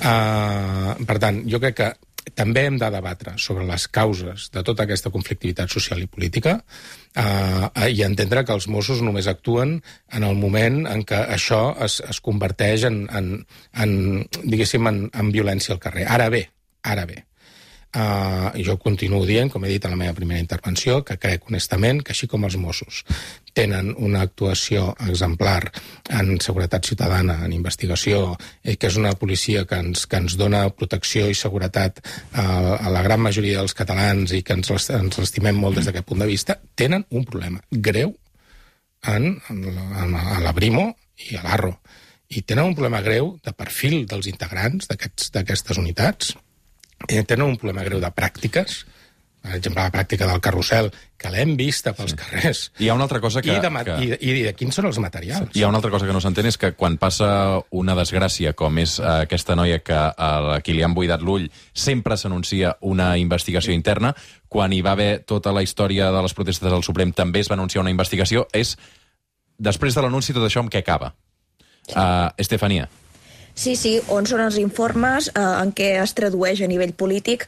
Uh, 0.00 0.96
per 1.04 1.18
tant, 1.20 1.42
jo 1.44 1.60
crec 1.60 1.76
que 1.76 1.88
també 2.36 2.64
hem 2.68 2.76
de 2.80 2.88
debatre 2.92 3.34
sobre 3.40 3.66
les 3.68 3.86
causes 3.92 4.48
de 4.54 4.62
tota 4.64 4.84
aquesta 4.86 5.12
conflictivitat 5.12 5.72
social 5.72 6.00
i 6.00 6.08
política 6.08 6.56
uh, 6.60 7.66
i 7.88 8.04
entendre 8.06 8.44
que 8.44 8.56
els 8.56 8.68
Mossos 8.72 9.02
només 9.04 9.28
actuen 9.30 9.78
en 10.12 10.26
el 10.26 10.36
moment 10.40 10.82
en 10.88 11.04
què 11.04 11.20
això 11.36 11.62
es, 11.84 12.00
es 12.00 12.20
converteix 12.24 12.86
en, 12.88 13.02
en, 13.12 13.32
en 13.76 13.96
diguéssim, 14.44 14.88
en, 14.88 15.02
en 15.12 15.32
violència 15.34 15.76
al 15.76 15.82
carrer. 15.82 16.06
Ara 16.08 16.30
bé, 16.32 16.46
ara 16.84 17.06
bé, 17.08 17.24
Uh, 17.90 18.52
jo 18.62 18.76
continuo 18.78 19.24
dient, 19.26 19.48
com 19.50 19.64
he 19.66 19.72
dit 19.72 19.82
en 19.82 19.90
la 19.90 19.98
meva 19.98 20.14
primera 20.14 20.38
intervenció, 20.38 21.00
que 21.02 21.16
crec 21.18 21.48
honestament 21.48 22.04
que 22.06 22.12
així 22.14 22.28
com 22.30 22.44
els 22.46 22.54
Mossos 22.54 23.00
tenen 23.50 23.88
una 23.98 24.20
actuació 24.22 24.92
exemplar 25.08 25.72
en 26.14 26.36
seguretat 26.38 26.86
ciutadana, 26.86 27.40
en 27.44 27.56
investigació, 27.56 28.36
eh, 28.62 28.76
que 28.78 28.86
és 28.86 28.98
una 29.00 29.16
policia 29.18 29.64
que 29.66 29.80
ens, 29.82 30.04
que 30.06 30.20
ens 30.22 30.36
dona 30.38 30.68
protecció 30.70 31.26
i 31.26 31.34
seguretat 31.34 31.98
uh, 31.98 32.76
a 32.78 32.92
la 32.94 33.02
gran 33.02 33.24
majoria 33.24 33.58
dels 33.58 33.74
catalans 33.74 34.36
i 34.38 34.44
que 34.46 34.54
ens, 34.54 34.70
ens 34.70 35.18
l'estimem 35.18 35.58
molt 35.58 35.80
des 35.80 35.88
d'aquest 35.90 36.06
punt 36.06 36.22
de 36.22 36.28
vista, 36.30 36.60
tenen 36.78 37.02
un 37.10 37.26
problema 37.26 37.58
greu 37.70 38.14
en, 39.02 39.32
en, 39.50 39.64
en, 39.66 40.14
a 40.14 40.38
la 40.44 40.52
Brimo 40.54 40.92
i 41.26 41.34
a 41.40 41.42
l'Arro. 41.42 41.74
I 42.30 42.44
tenen 42.46 42.70
un 42.70 42.78
problema 42.78 43.02
greu 43.02 43.32
de 43.42 43.50
perfil 43.50 44.04
dels 44.06 44.30
integrants 44.30 44.86
d'aquestes 44.86 45.82
unitats, 45.82 46.36
eh, 47.08 47.22
tenen 47.24 47.46
un 47.46 47.58
problema 47.60 47.84
greu 47.86 48.00
de 48.02 48.10
pràctiques, 48.14 48.84
per 49.40 49.54
exemple, 49.56 49.80
la 49.80 49.92
pràctica 49.92 50.26
del 50.28 50.40
carrusel, 50.44 50.90
que 51.16 51.30
l'hem 51.32 51.54
vista 51.56 51.94
pels 51.96 52.12
sí. 52.12 52.16
carrers. 52.20 52.58
Hi 52.76 52.90
ha 52.90 52.96
una 52.96 53.06
altra 53.06 53.22
cosa 53.24 53.40
que... 53.40 53.54
I 53.54 53.62
de, 53.62 53.70
que... 53.86 53.94
I, 54.04 54.10
i 54.20 54.42
de 54.44 54.52
quins 54.56 54.76
són 54.76 54.90
els 54.90 54.98
materials. 55.00 55.48
Sí. 55.48 55.60
Hi 55.60 55.64
ha 55.64 55.70
una 55.72 55.80
altra 55.80 55.90
cosa 55.94 56.04
que 56.08 56.12
no 56.12 56.20
s'entén, 56.20 56.50
és 56.50 56.60
que 56.60 56.74
quan 56.76 56.98
passa 57.00 57.30
una 57.72 57.96
desgràcia, 57.96 58.52
com 58.56 58.76
és 58.82 58.98
uh, 59.00 59.22
aquesta 59.24 59.56
noia 59.56 59.80
que 59.80 59.96
a 59.96 60.60
qui 60.64 60.76
li 60.76 60.84
han 60.84 60.96
buidat 60.96 61.24
l'ull, 61.24 61.48
sempre 61.72 62.20
s'anuncia 62.20 62.74
una 62.84 63.14
investigació 63.20 63.72
interna. 63.72 64.12
Quan 64.52 64.76
hi 64.76 64.82
va 64.84 64.92
haver 64.92 65.24
tota 65.24 65.56
la 65.56 65.64
història 65.64 66.12
de 66.12 66.24
les 66.28 66.36
protestes 66.36 66.76
al 66.76 66.84
Suprem, 66.84 67.16
també 67.16 67.40
es 67.40 67.48
va 67.48 67.56
anunciar 67.56 67.80
una 67.80 67.96
investigació. 67.96 68.44
És, 68.52 68.76
després 69.56 69.96
de 69.96 70.04
l'anunci, 70.04 70.36
tot 70.36 70.44
això 70.44 70.60
amb 70.60 70.72
què 70.72 70.84
acaba? 70.84 71.14
Uh, 71.96 72.28
Estefania. 72.36 72.90
Sí, 73.60 73.74
sí, 73.76 73.90
on 74.08 74.24
són 74.24 74.40
els 74.40 74.56
informes, 74.56 75.26
eh, 75.28 75.40
en 75.44 75.74
què 75.76 75.90
es 76.00 76.14
tradueix 76.16 76.62
a 76.64 76.68
nivell 76.70 76.94
polític. 76.96 77.42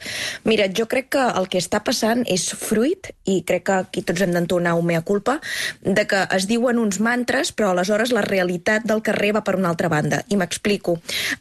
Mira, 0.45 0.67
jo 0.69 0.85
crec 0.85 1.07
que 1.15 1.23
el 1.41 1.47
que 1.49 1.57
està 1.57 1.79
passant 1.81 2.21
és 2.29 2.51
fruit, 2.53 3.09
i 3.25 3.39
crec 3.49 3.65
que 3.65 3.79
aquí 3.79 4.03
tots 4.05 4.21
hem 4.21 4.35
d'entonar 4.37 4.75
un 4.77 4.85
mea 4.91 5.01
culpa, 5.01 5.39
de 5.81 6.05
que 6.07 6.21
es 6.37 6.47
diuen 6.51 6.77
uns 6.83 6.99
mantres, 7.01 7.55
però 7.57 7.71
aleshores 7.71 8.13
la 8.13 8.21
realitat 8.27 8.85
del 8.85 9.01
carrer 9.01 9.31
va 9.39 9.43
per 9.47 9.55
una 9.57 9.71
altra 9.71 9.89
banda. 9.89 10.21
I 10.29 10.37
m'explico. 10.37 10.99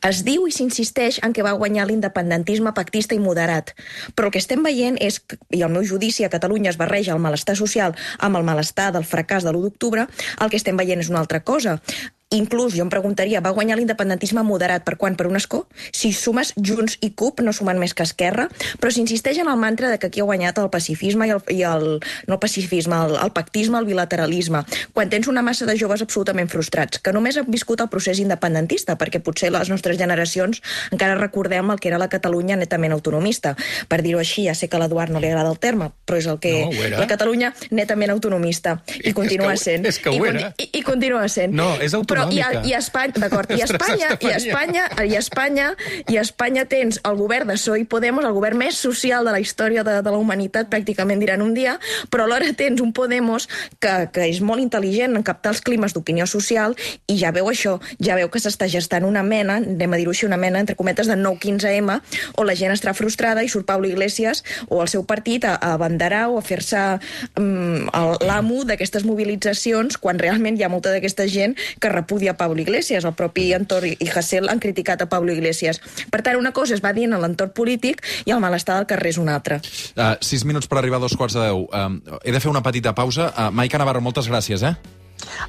Es 0.07 0.23
diu 0.23 0.47
i 0.47 0.55
s'insisteix 0.55 1.19
en 1.21 1.35
que 1.35 1.43
va 1.43 1.51
guanyar 1.51 1.89
l'independentisme 1.89 2.71
pactista 2.71 3.13
i 3.13 3.19
moderat, 3.19 3.75
però 4.15 4.31
el 4.31 4.31
que 4.31 4.39
estem 4.39 4.63
veient 4.63 4.95
és, 5.01 5.19
i 5.51 5.65
el 5.67 5.75
meu 5.75 5.83
judici 5.83 6.23
a 6.23 6.31
Catalunya 6.31 6.71
es 6.71 6.79
barreja 6.79 7.11
el 7.11 7.19
malestar 7.19 7.57
social 7.59 7.91
amb 8.19 8.39
el 8.39 8.47
malestar 8.47 8.93
del 8.95 9.03
fracàs 9.03 9.43
de 9.43 9.51
l'1 9.51 9.67
d'octubre, 9.67 10.07
el 10.39 10.49
que 10.49 10.63
estem 10.63 10.79
veient 10.79 11.03
és 11.03 11.11
una 11.11 11.19
altra 11.19 11.43
cosa 11.43 11.81
inclús 12.31 12.73
jo 12.75 12.85
em 12.85 12.89
preguntaria, 12.89 13.41
va 13.43 13.51
guanyar 13.51 13.75
l'independentisme 13.77 14.43
moderat 14.47 14.85
per 14.87 14.95
quan? 14.97 15.17
Per 15.19 15.27
un 15.27 15.35
escó? 15.35 15.65
Si 15.91 16.13
sumes 16.15 16.53
Junts 16.55 16.97
i 17.03 17.11
CUP, 17.11 17.41
no 17.43 17.51
sumen 17.53 17.79
més 17.79 17.93
que 17.93 18.05
Esquerra, 18.07 18.47
però 18.79 18.91
s'insisteix 18.91 19.41
en 19.43 19.51
el 19.51 19.59
mantra 19.59 19.91
de 19.91 19.99
que 19.99 20.07
aquí 20.07 20.23
ha 20.23 20.27
guanyat 20.27 20.61
el 20.63 20.69
pacifisme 20.71 21.27
i 21.27 21.35
el, 21.35 21.41
i 21.51 21.61
el 21.67 21.87
no 22.27 22.37
el 22.37 22.39
pacifisme, 22.39 22.95
el, 22.95 23.17
el 23.19 23.33
pactisme, 23.35 23.79
el 23.79 23.89
bilateralisme, 23.89 24.63
quan 24.95 25.11
tens 25.11 25.27
una 25.27 25.43
massa 25.43 25.67
de 25.67 25.75
joves 25.77 26.01
absolutament 26.01 26.49
frustrats, 26.51 27.01
que 27.03 27.11
només 27.11 27.37
han 27.37 27.51
viscut 27.51 27.83
el 27.83 27.91
procés 27.91 28.21
independentista, 28.23 28.95
perquè 28.95 29.19
potser 29.19 29.51
les 29.51 29.69
nostres 29.69 29.99
generacions 29.99 30.61
encara 30.91 31.19
recordem 31.19 31.69
el 31.71 31.79
que 31.83 31.91
era 31.91 31.99
la 31.99 32.09
Catalunya 32.11 32.55
netament 32.55 32.95
autonomista. 32.95 33.55
Per 33.91 34.01
dir-ho 34.05 34.21
així, 34.23 34.45
ja 34.47 34.55
sé 34.55 34.69
que 34.71 34.79
a 34.79 34.81
l'Eduard 34.81 35.11
no 35.11 35.19
li 35.19 35.29
agrada 35.29 35.51
el 35.51 35.59
terme, 35.59 35.91
però 36.07 36.19
és 36.21 36.27
el 36.31 36.39
que... 36.43 36.53
No, 36.63 36.89
la 36.95 37.07
Catalunya 37.11 37.51
netament 37.75 38.13
autonomista. 38.15 38.77
I 39.03 39.13
continua 39.17 39.51
és 39.53 39.59
que, 39.59 39.65
sent. 39.71 39.87
És 39.89 39.99
que 39.99 40.13
ho 40.13 40.25
era. 40.25 40.51
I, 40.55 40.67
i, 40.69 40.79
i 40.79 40.83
continua 40.85 41.27
sent. 41.31 41.55
No, 41.57 41.73
és 41.79 41.95
autonòmica. 41.97 42.13
Però 42.13 42.20
i 42.29 42.41
a, 42.41 42.49
i 42.67 42.73
a 42.75 42.79
Espanya, 42.81 43.21
d'acord, 43.23 43.51
i 43.55 43.61
a 43.61 43.65
Espanya, 43.69 44.11
i 44.19 44.31
a 44.31 44.37
Espanya, 44.37 44.85
i 45.05 45.15
a 45.15 45.21
Espanya, 45.21 45.67
i 46.07 46.17
a 46.17 46.25
Espanya 46.25 46.65
tens 46.69 47.01
el 47.07 47.17
govern 47.19 47.49
de 47.49 47.57
PSOE 47.57 47.81
i 47.83 47.87
Podemos, 47.89 48.25
el 48.25 48.35
govern 48.35 48.59
més 48.61 48.77
social 48.77 49.25
de 49.27 49.33
la 49.35 49.41
història 49.43 49.85
de, 49.87 49.97
de 50.03 50.13
la 50.13 50.19
humanitat, 50.19 50.69
pràcticament 50.71 51.21
diran 51.21 51.43
un 51.43 51.55
dia, 51.57 51.77
però 52.13 52.27
alhora 52.27 52.51
tens 52.57 52.81
un 52.83 52.93
Podemos 52.93 53.47
que, 53.79 53.93
que 54.13 54.27
és 54.29 54.41
molt 54.45 54.63
intel·ligent 54.63 55.15
en 55.17 55.25
captar 55.25 55.55
els 55.55 55.63
climes 55.65 55.95
d'opinió 55.95 56.27
social 56.29 56.75
i 57.07 57.17
ja 57.19 57.31
veu 57.35 57.49
això, 57.49 57.77
ja 58.03 58.17
veu 58.19 58.29
que 58.31 58.41
s'està 58.41 58.67
gestant 58.71 59.05
una 59.07 59.23
mena, 59.23 59.59
anem 59.61 59.95
a 59.95 59.99
dir-ho 59.99 60.13
així, 60.13 60.27
una 60.27 60.39
mena, 60.41 60.61
entre 60.61 60.77
cometes, 60.79 61.09
de 61.09 61.17
nou 61.17 61.37
15M, 61.41 61.97
on 62.37 62.47
la 62.47 62.55
gent 62.57 62.73
estarà 62.75 62.93
frustrada 62.97 63.43
i 63.43 63.49
surt 63.51 63.67
Pablo 63.69 63.89
Iglesias 63.89 64.43
o 64.69 64.81
el 64.83 64.89
seu 64.91 65.05
partit 65.07 65.45
a, 65.45 65.55
a 65.55 65.75
banderar 65.81 66.27
o 66.31 66.37
a 66.39 66.45
fer-se 66.45 66.81
um, 67.39 67.87
l'amo 68.25 68.63
d'aquestes 68.67 69.05
mobilitzacions 69.07 69.97
quan 70.01 70.19
realment 70.21 70.57
hi 70.57 70.65
ha 70.65 70.71
molta 70.71 70.93
d'aquesta 70.93 71.27
gent 71.31 71.55
que 71.81 71.91
repudia 72.11 72.35
Pablo 72.35 72.61
Iglesias. 72.61 73.05
El 73.05 73.13
propi 73.13 73.53
Antor 73.53 73.87
i 73.87 74.09
Hassel 74.13 74.49
han 74.49 74.59
criticat 74.59 75.01
a 75.01 75.07
Pablo 75.07 75.31
Iglesias. 75.31 75.79
Per 76.11 76.21
tant, 76.21 76.35
una 76.35 76.51
cosa 76.51 76.75
es 76.75 76.83
va 76.83 76.91
dient 76.91 77.13
a 77.15 77.19
l'entorn 77.21 77.53
polític 77.55 78.03
i 78.25 78.35
el 78.35 78.41
malestar 78.43 78.81
del 78.81 78.87
carrer 78.89 79.13
és 79.15 79.19
una 79.21 79.37
altra. 79.39 79.61
Uh, 79.95 80.17
sis 80.19 80.43
minuts 80.43 80.67
per 80.67 80.81
arribar 80.81 80.99
a 80.99 81.05
dos 81.05 81.15
quarts 81.15 81.37
de 81.37 81.45
deu. 81.47 81.69
Uh, 81.71 82.19
he 82.25 82.35
de 82.35 82.41
fer 82.43 82.51
una 82.51 82.63
petita 82.63 82.91
pausa. 82.93 83.31
Uh, 83.31 83.47
Maica 83.55 83.79
Navarro, 83.79 84.03
moltes 84.03 84.27
gràcies, 84.27 84.63
eh? 84.67 84.75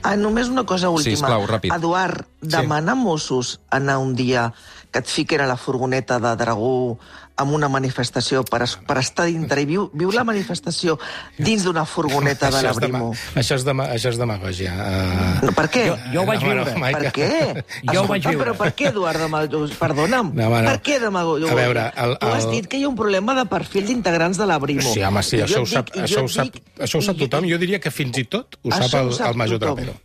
Ah, 0.04 0.14
només 0.20 0.52
una 0.52 0.66
cosa 0.68 0.90
última. 0.92 1.16
Sí, 1.16 1.18
esclar, 1.18 1.40
ràpid. 1.48 1.74
Eduard, 1.74 2.28
demana 2.42 2.94
sí. 2.94 3.00
Mossos 3.02 3.52
anar 3.70 3.98
un 3.98 4.14
dia 4.14 4.52
que 4.92 5.00
et 5.00 5.08
fiquen 5.08 5.40
a 5.40 5.48
la 5.48 5.56
furgoneta 5.56 6.18
de 6.20 6.36
Dragó 6.36 6.98
amb 7.40 7.54
una 7.56 7.68
manifestació 7.72 8.42
per, 8.44 8.60
es, 8.66 8.74
per 8.86 8.98
estar 9.00 9.24
dintre 9.24 9.62
i 9.62 9.66
viu, 9.66 9.86
viu 9.96 10.12
la 10.12 10.24
manifestació 10.28 10.98
dins 11.38 11.64
d'una 11.64 11.84
furgoneta 11.88 12.50
de 12.52 12.60
la 12.66 12.74
Brimo. 12.76 13.12
Això 13.40 13.56
és, 13.56 13.64
dema, 13.64 13.88
això 13.94 14.12
és 14.12 14.20
demagogia. 14.20 14.74
Uh... 14.76 15.48
No, 15.48 15.54
per 15.56 15.66
què? 15.72 15.86
Jo, 15.88 15.96
jo 16.12 16.22
ho 16.22 16.26
vaig 16.28 16.44
viure. 16.44 16.66
No, 16.76 16.92
per 16.92 17.14
què? 17.16 17.30
Jo 17.92 18.04
ho 18.04 18.06
vaig 18.10 18.28
viure. 18.28 18.42
Però 18.42 18.54
per 18.58 18.70
què, 18.76 18.90
Eduard 18.92 19.24
Demagogia? 19.24 19.78
Perdona'm. 19.80 20.32
No, 20.36 20.50
no. 20.52 20.62
Per 20.68 20.76
què 20.84 21.00
Demagogia? 21.02 21.50
A 21.52 21.58
veure, 21.58 21.88
el, 22.04 22.14
el... 22.14 22.20
Tu 22.20 22.36
has 22.36 22.48
dit 22.52 22.68
que 22.70 22.80
hi 22.80 22.86
ha 22.86 22.92
un 22.92 23.00
problema 23.00 23.36
de 23.38 23.46
perfil 23.50 23.88
d'integrants 23.88 24.40
de 24.40 24.48
la 24.48 24.60
Brimo. 24.62 24.86
Sí, 24.86 25.02
home, 25.08 25.24
sí, 25.26 25.40
això 25.42 25.64
ho, 25.64 25.66
dic, 25.66 25.74
sap, 25.74 25.92
això, 26.04 26.24
ho 26.26 26.32
sap, 26.32 26.62
això 26.78 27.00
ho 27.00 27.08
sap 27.08 27.20
tothom. 27.24 27.48
Jo 27.48 27.60
diria 27.62 27.80
que 27.82 27.92
fins 27.94 28.20
i 28.20 28.28
tot 28.28 28.60
ho 28.60 28.72
sap 28.76 29.00
el, 29.00 29.14
el 29.32 29.40
major 29.40 29.62
Trapero. 29.62 29.96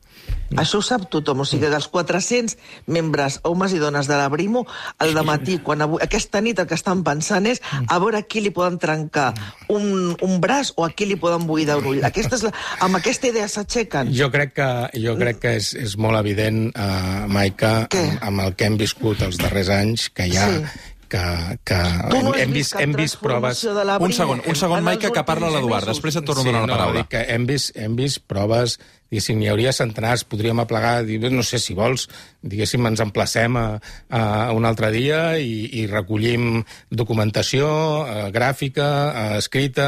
Això 0.56 0.80
ho 0.80 0.86
sap 0.86 1.08
tothom. 1.12 1.44
O 1.44 1.48
sigui, 1.48 1.68
dels 1.72 1.90
400 1.92 2.56
membres, 2.88 3.42
homes 3.44 3.76
i 3.76 3.82
dones 3.82 4.08
de 4.08 4.16
la 4.16 4.30
Brimo, 4.32 4.66
al 5.04 5.18
matí, 5.28 5.58
quan 5.60 5.84
avui, 5.84 6.00
aquesta 6.04 6.42
nit 6.42 6.60
el 6.64 6.70
que 6.70 6.78
estan 6.78 7.04
pensant 7.04 7.46
és 7.50 7.62
a 7.88 8.00
veure 8.00 8.22
a 8.22 8.24
qui 8.24 8.42
li 8.46 8.54
poden 8.56 8.80
trencar 8.80 9.34
un, 9.74 10.16
un 10.24 10.40
braç 10.44 10.72
o 10.78 10.86
a 10.88 10.92
qui 10.96 11.10
li 11.10 11.20
poden 11.20 11.48
buidar 11.50 11.80
un 11.82 11.92
ull. 11.92 12.04
Aquesta 12.08 12.40
és 12.40 12.48
la, 12.48 12.54
amb 12.86 13.02
aquesta 13.02 13.28
idea 13.28 13.50
s'aixequen. 13.52 14.14
Jo 14.16 14.32
crec 14.32 14.56
que, 14.56 14.70
jo 15.04 15.18
crec 15.20 15.44
que 15.44 15.56
és, 15.60 15.74
és 15.76 15.98
molt 16.00 16.20
evident, 16.22 16.68
uh, 16.72 17.26
Maica, 17.32 17.74
Què? 17.92 18.06
amb, 18.22 18.38
amb 18.38 18.46
el 18.48 18.56
que 18.60 18.70
hem 18.70 18.78
viscut 18.80 19.24
els 19.26 19.40
darrers 19.42 19.74
anys, 19.74 20.12
que 20.14 20.30
hi 20.30 20.38
ha... 20.38 20.52
Sí. 20.54 20.94
Que, 21.08 21.20
que 21.64 21.76
Tu 22.12 22.18
no 22.20 22.34
hem, 22.36 22.52
vist 22.52 22.74
hem 22.76 22.92
vist 22.92 23.16
proves... 23.24 23.62
Un 23.64 24.12
segon, 24.12 24.42
un 24.44 24.58
segon, 24.60 24.84
Maica, 24.84 25.08
que 25.16 25.22
parla 25.24 25.48
l'Eduard. 25.54 25.88
Després 25.88 26.18
et 26.20 26.26
torno 26.28 26.44
a 26.44 26.48
donar 26.50 26.66
la 26.66 26.74
paraula. 26.74 27.00
dic 27.00 27.14
que 27.14 27.22
hem 27.32 27.46
vist, 27.48 27.72
hem 27.80 27.96
vist 27.96 28.26
proves, 28.28 28.76
diguéssim, 29.12 29.40
n'hi 29.40 29.50
hauria 29.52 29.74
centenars, 29.76 30.26
podríem 30.28 30.60
aplegar, 30.64 31.02
dir, 31.08 31.20
no 31.32 31.44
sé 31.46 31.60
si 31.64 31.76
vols, 31.78 32.08
diguéssim, 32.48 32.86
ens 32.88 33.02
emplacem 33.04 33.58
a, 33.60 33.66
a 34.10 34.22
un 34.56 34.68
altre 34.68 34.92
dia 34.94 35.22
i, 35.40 35.82
i 35.82 35.86
recollim 35.90 36.62
documentació 36.90 37.68
eh, 38.04 38.28
gràfica, 38.36 38.88
eh, 39.08 39.38
escrita, 39.42 39.88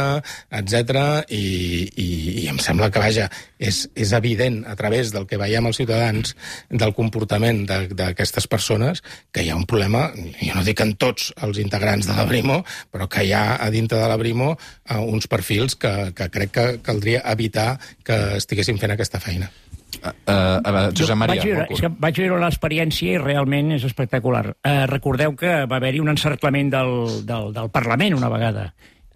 etc. 0.62 1.26
I, 1.30 1.44
i, 1.96 2.10
I 2.44 2.48
em 2.52 2.60
sembla 2.64 2.92
que, 2.94 3.02
vaja, 3.04 3.30
és, 3.60 3.84
és 3.96 4.14
evident 4.16 4.62
a 4.70 4.76
través 4.80 5.14
del 5.16 5.28
que 5.30 5.40
veiem 5.40 5.68
els 5.70 5.80
ciutadans, 5.82 6.36
del 6.70 6.94
comportament 6.98 7.66
d'aquestes 7.68 8.48
persones, 8.52 9.04
que 9.36 9.44
hi 9.44 9.52
ha 9.52 9.58
un 9.60 9.68
problema, 9.70 10.08
jo 10.40 10.56
no 10.56 10.66
dic 10.66 10.84
en 10.84 10.96
tots 11.00 11.32
els 11.44 11.60
integrants 11.62 12.08
de 12.08 12.16
la 12.18 12.28
Brimo, 12.30 12.62
però 12.92 13.10
que 13.12 13.26
hi 13.26 13.34
ha 13.36 13.58
a 13.60 13.70
dintre 13.74 14.00
de 14.00 14.08
la 14.10 14.18
Brimo 14.20 14.54
eh, 14.56 14.98
uns 15.00 15.28
perfils 15.28 15.76
que, 15.80 16.14
que 16.16 16.30
crec 16.32 16.54
que 16.56 16.68
caldria 16.86 17.24
evitar 17.32 17.78
que 18.06 18.18
estiguessin 18.40 18.80
fent 18.82 18.94
aquesta 18.96 19.09
feina. 19.18 19.50
Uh, 20.00 20.14
uh, 20.30 20.92
Josep 20.96 21.18
Maria, 21.18 21.42
vaig 21.42 21.48
viure, 21.48 21.66
és 21.74 21.82
que 21.82 21.90
vaig 21.90 22.20
viure 22.22 22.38
l'experiència 22.40 23.16
i 23.16 23.18
realment 23.20 23.74
és 23.76 23.84
espectacular. 23.88 24.46
Uh, 24.62 24.86
recordeu 24.92 25.34
que 25.36 25.64
va 25.66 25.80
haver-hi 25.82 26.00
un 26.00 26.14
encerclament 26.14 26.70
del, 26.72 26.94
del, 27.28 27.50
del 27.56 27.72
Parlament 27.74 28.16
una 28.16 28.30
vegada. 28.32 28.70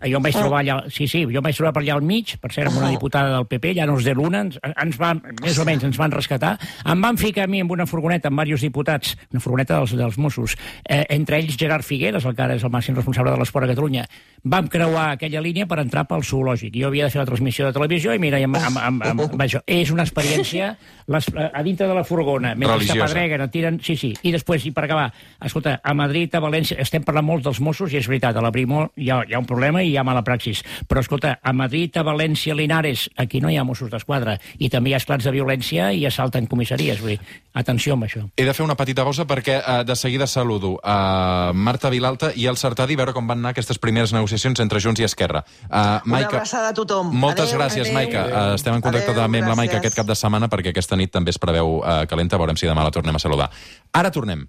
Eh, 0.03 0.11
Jo 0.11 0.19
em 0.19 0.27
vaig 0.27 0.35
trobar 0.35 0.59
allà... 0.61 0.77
Sí, 0.91 1.07
sí, 1.07 1.23
jo 1.23 1.39
em 1.39 1.45
vaig 1.45 1.55
trobar 1.57 1.73
per 1.73 1.83
allà 1.83 1.95
al 1.95 2.03
mig, 2.05 2.35
per 2.41 2.51
cert, 2.53 2.69
amb 2.69 2.81
una 2.81 2.91
diputada 2.91 3.31
del 3.37 3.47
PP, 3.49 3.73
ja 3.79 3.87
no 3.89 3.97
és 3.99 4.05
de 4.05 4.13
l'una, 4.17 4.43
ens, 4.45 4.59
ens 4.69 4.99
van, 4.99 5.21
més 5.41 5.57
o 5.59 5.65
menys 5.67 5.87
ens 5.87 5.99
van 5.99 6.11
rescatar. 6.13 6.57
Em 6.89 7.01
van 7.03 7.17
ficar 7.17 7.47
a 7.47 7.51
mi 7.51 7.63
amb 7.63 7.71
una 7.71 7.87
furgoneta 7.89 8.29
amb 8.29 8.43
diversos 8.43 8.67
diputats, 8.67 9.15
una 9.31 9.41
furgoneta 9.43 9.79
dels, 9.79 9.95
dels 9.97 10.19
Mossos, 10.19 10.57
eh, 10.83 11.03
entre 11.15 11.39
ells 11.39 11.57
Gerard 11.59 11.87
Figueres, 11.87 12.25
el 12.25 12.35
que 12.35 12.43
ara 12.45 12.57
és 12.59 12.63
el 12.63 12.71
màxim 12.73 12.95
responsable 12.99 13.31
de 13.31 13.39
l'esport 13.39 13.65
a 13.65 13.71
Catalunya. 13.71 14.05
Vam 14.43 14.67
creuar 14.67 15.13
aquella 15.13 15.41
línia 15.41 15.65
per 15.69 15.79
entrar 15.79 16.03
pel 16.09 16.23
zoològic. 16.27 16.75
Jo 16.75 16.89
havia 16.89 17.07
de 17.07 17.13
fer 17.13 17.21
la 17.21 17.27
transmissió 17.29 17.65
de 17.65 17.73
televisió 17.75 18.13
i 18.13 18.19
mira, 18.19 18.39
i 18.39 18.47
amb, 18.47 18.57
amb, 18.59 18.81
amb, 18.81 19.05
amb, 19.07 19.25
amb 19.31 19.45
això. 19.45 19.63
És 19.65 19.91
una 19.93 20.03
experiència 20.03 20.73
les, 21.07 21.29
a 21.31 21.63
dintre 21.63 21.87
de 21.87 21.95
la 21.95 22.03
furgona, 22.03 22.53
mentre 22.55 22.75
Religiosa. 22.77 23.07
s'apedreguen, 23.07 23.45
tiren... 23.53 23.79
Sí, 23.83 23.95
sí. 23.99 24.13
I 24.23 24.33
després, 24.35 24.65
i 24.67 24.73
per 24.75 24.85
acabar, 24.85 25.07
escolta, 25.43 25.77
a 25.83 25.93
Madrid, 25.95 26.35
a 26.35 26.43
València, 26.43 26.77
estem 26.83 27.03
parlant 27.07 27.25
molt 27.27 27.47
dels 27.47 27.61
Mossos, 27.63 27.93
i 27.93 28.01
és 28.01 28.07
veritat, 28.09 28.35
a 28.35 28.43
la 28.43 28.51
Brimo 28.51 28.89
hi 28.99 29.09
ha, 29.09 29.21
hi 29.27 29.35
ha 29.35 29.39
un 29.39 29.47
problema 29.47 29.83
i 29.83 29.92
hi 29.93 29.97
ha 30.01 30.03
mala 30.05 30.23
praxis. 30.25 30.63
Però, 30.89 31.03
escolta, 31.03 31.37
a 31.41 31.53
Madrid, 31.53 31.95
a 31.97 32.03
València, 32.05 32.53
a 32.53 32.57
Linares, 32.59 33.07
aquí 33.15 33.41
no 33.41 33.51
hi 33.51 33.57
ha 33.57 33.63
Mossos 33.67 33.91
d'Esquadra. 33.93 34.37
I 34.59 34.69
també 34.73 34.91
hi 34.91 34.97
ha 34.97 35.01
esclats 35.01 35.27
de 35.27 35.33
violència 35.35 35.91
i 35.93 36.05
assalten 36.09 36.47
comissaries. 36.51 37.01
Vull 37.03 37.15
dir, 37.15 37.39
atenció 37.53 37.95
amb 37.95 38.07
això. 38.07 38.25
He 38.37 38.45
de 38.47 38.53
fer 38.57 38.65
una 38.65 38.75
petita 38.79 39.05
pausa 39.05 39.25
perquè 39.29 39.59
uh, 39.61 39.81
de 39.87 39.95
seguida 39.95 40.27
saludo 40.27 40.75
a 40.83 41.51
Marta 41.53 41.91
Vilalta 41.93 42.31
i 42.35 42.47
el 42.49 42.57
Sartadi 42.57 42.97
a 42.97 43.03
veure 43.03 43.13
com 43.15 43.27
van 43.29 43.39
anar 43.43 43.53
aquestes 43.53 43.79
primeres 43.79 44.13
negociacions 44.15 44.59
entre 44.63 44.81
Junts 44.83 45.01
i 45.01 45.07
Esquerra. 45.07 45.43
Uh, 45.69 46.01
Una 46.09 46.23
abraçada 46.27 46.73
a 46.73 46.77
tothom. 46.77 47.13
Moltes 47.13 47.51
Adéu, 47.51 47.59
gràcies, 47.61 47.87
adéu. 47.87 47.93
Maica. 47.99 48.25
Uh, 48.25 48.55
estem 48.57 48.75
en 48.75 48.81
contacte 48.81 49.11
Adéu, 49.11 49.21
també 49.21 49.43
amb 49.43 49.53
la 49.53 49.59
Maica 49.59 49.77
gràcies. 49.77 49.85
aquest 49.85 50.01
cap 50.01 50.09
de 50.09 50.17
setmana 50.17 50.49
perquè 50.49 50.73
aquesta 50.73 50.97
nit 50.99 51.13
també 51.13 51.33
es 51.35 51.39
preveu 51.39 51.79
uh, 51.81 52.03
calenta. 52.09 52.39
Veurem 52.41 52.57
si 52.57 52.69
demà 52.69 52.83
la 52.83 52.91
tornem 52.91 53.15
a 53.15 53.21
saludar. 53.21 53.51
Ara 53.93 54.11
tornem. 54.11 54.47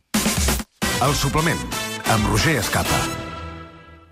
El 1.04 1.14
suplement, 1.18 1.60
amb 2.14 2.30
Roger 2.30 2.56
Escapa. 2.62 3.23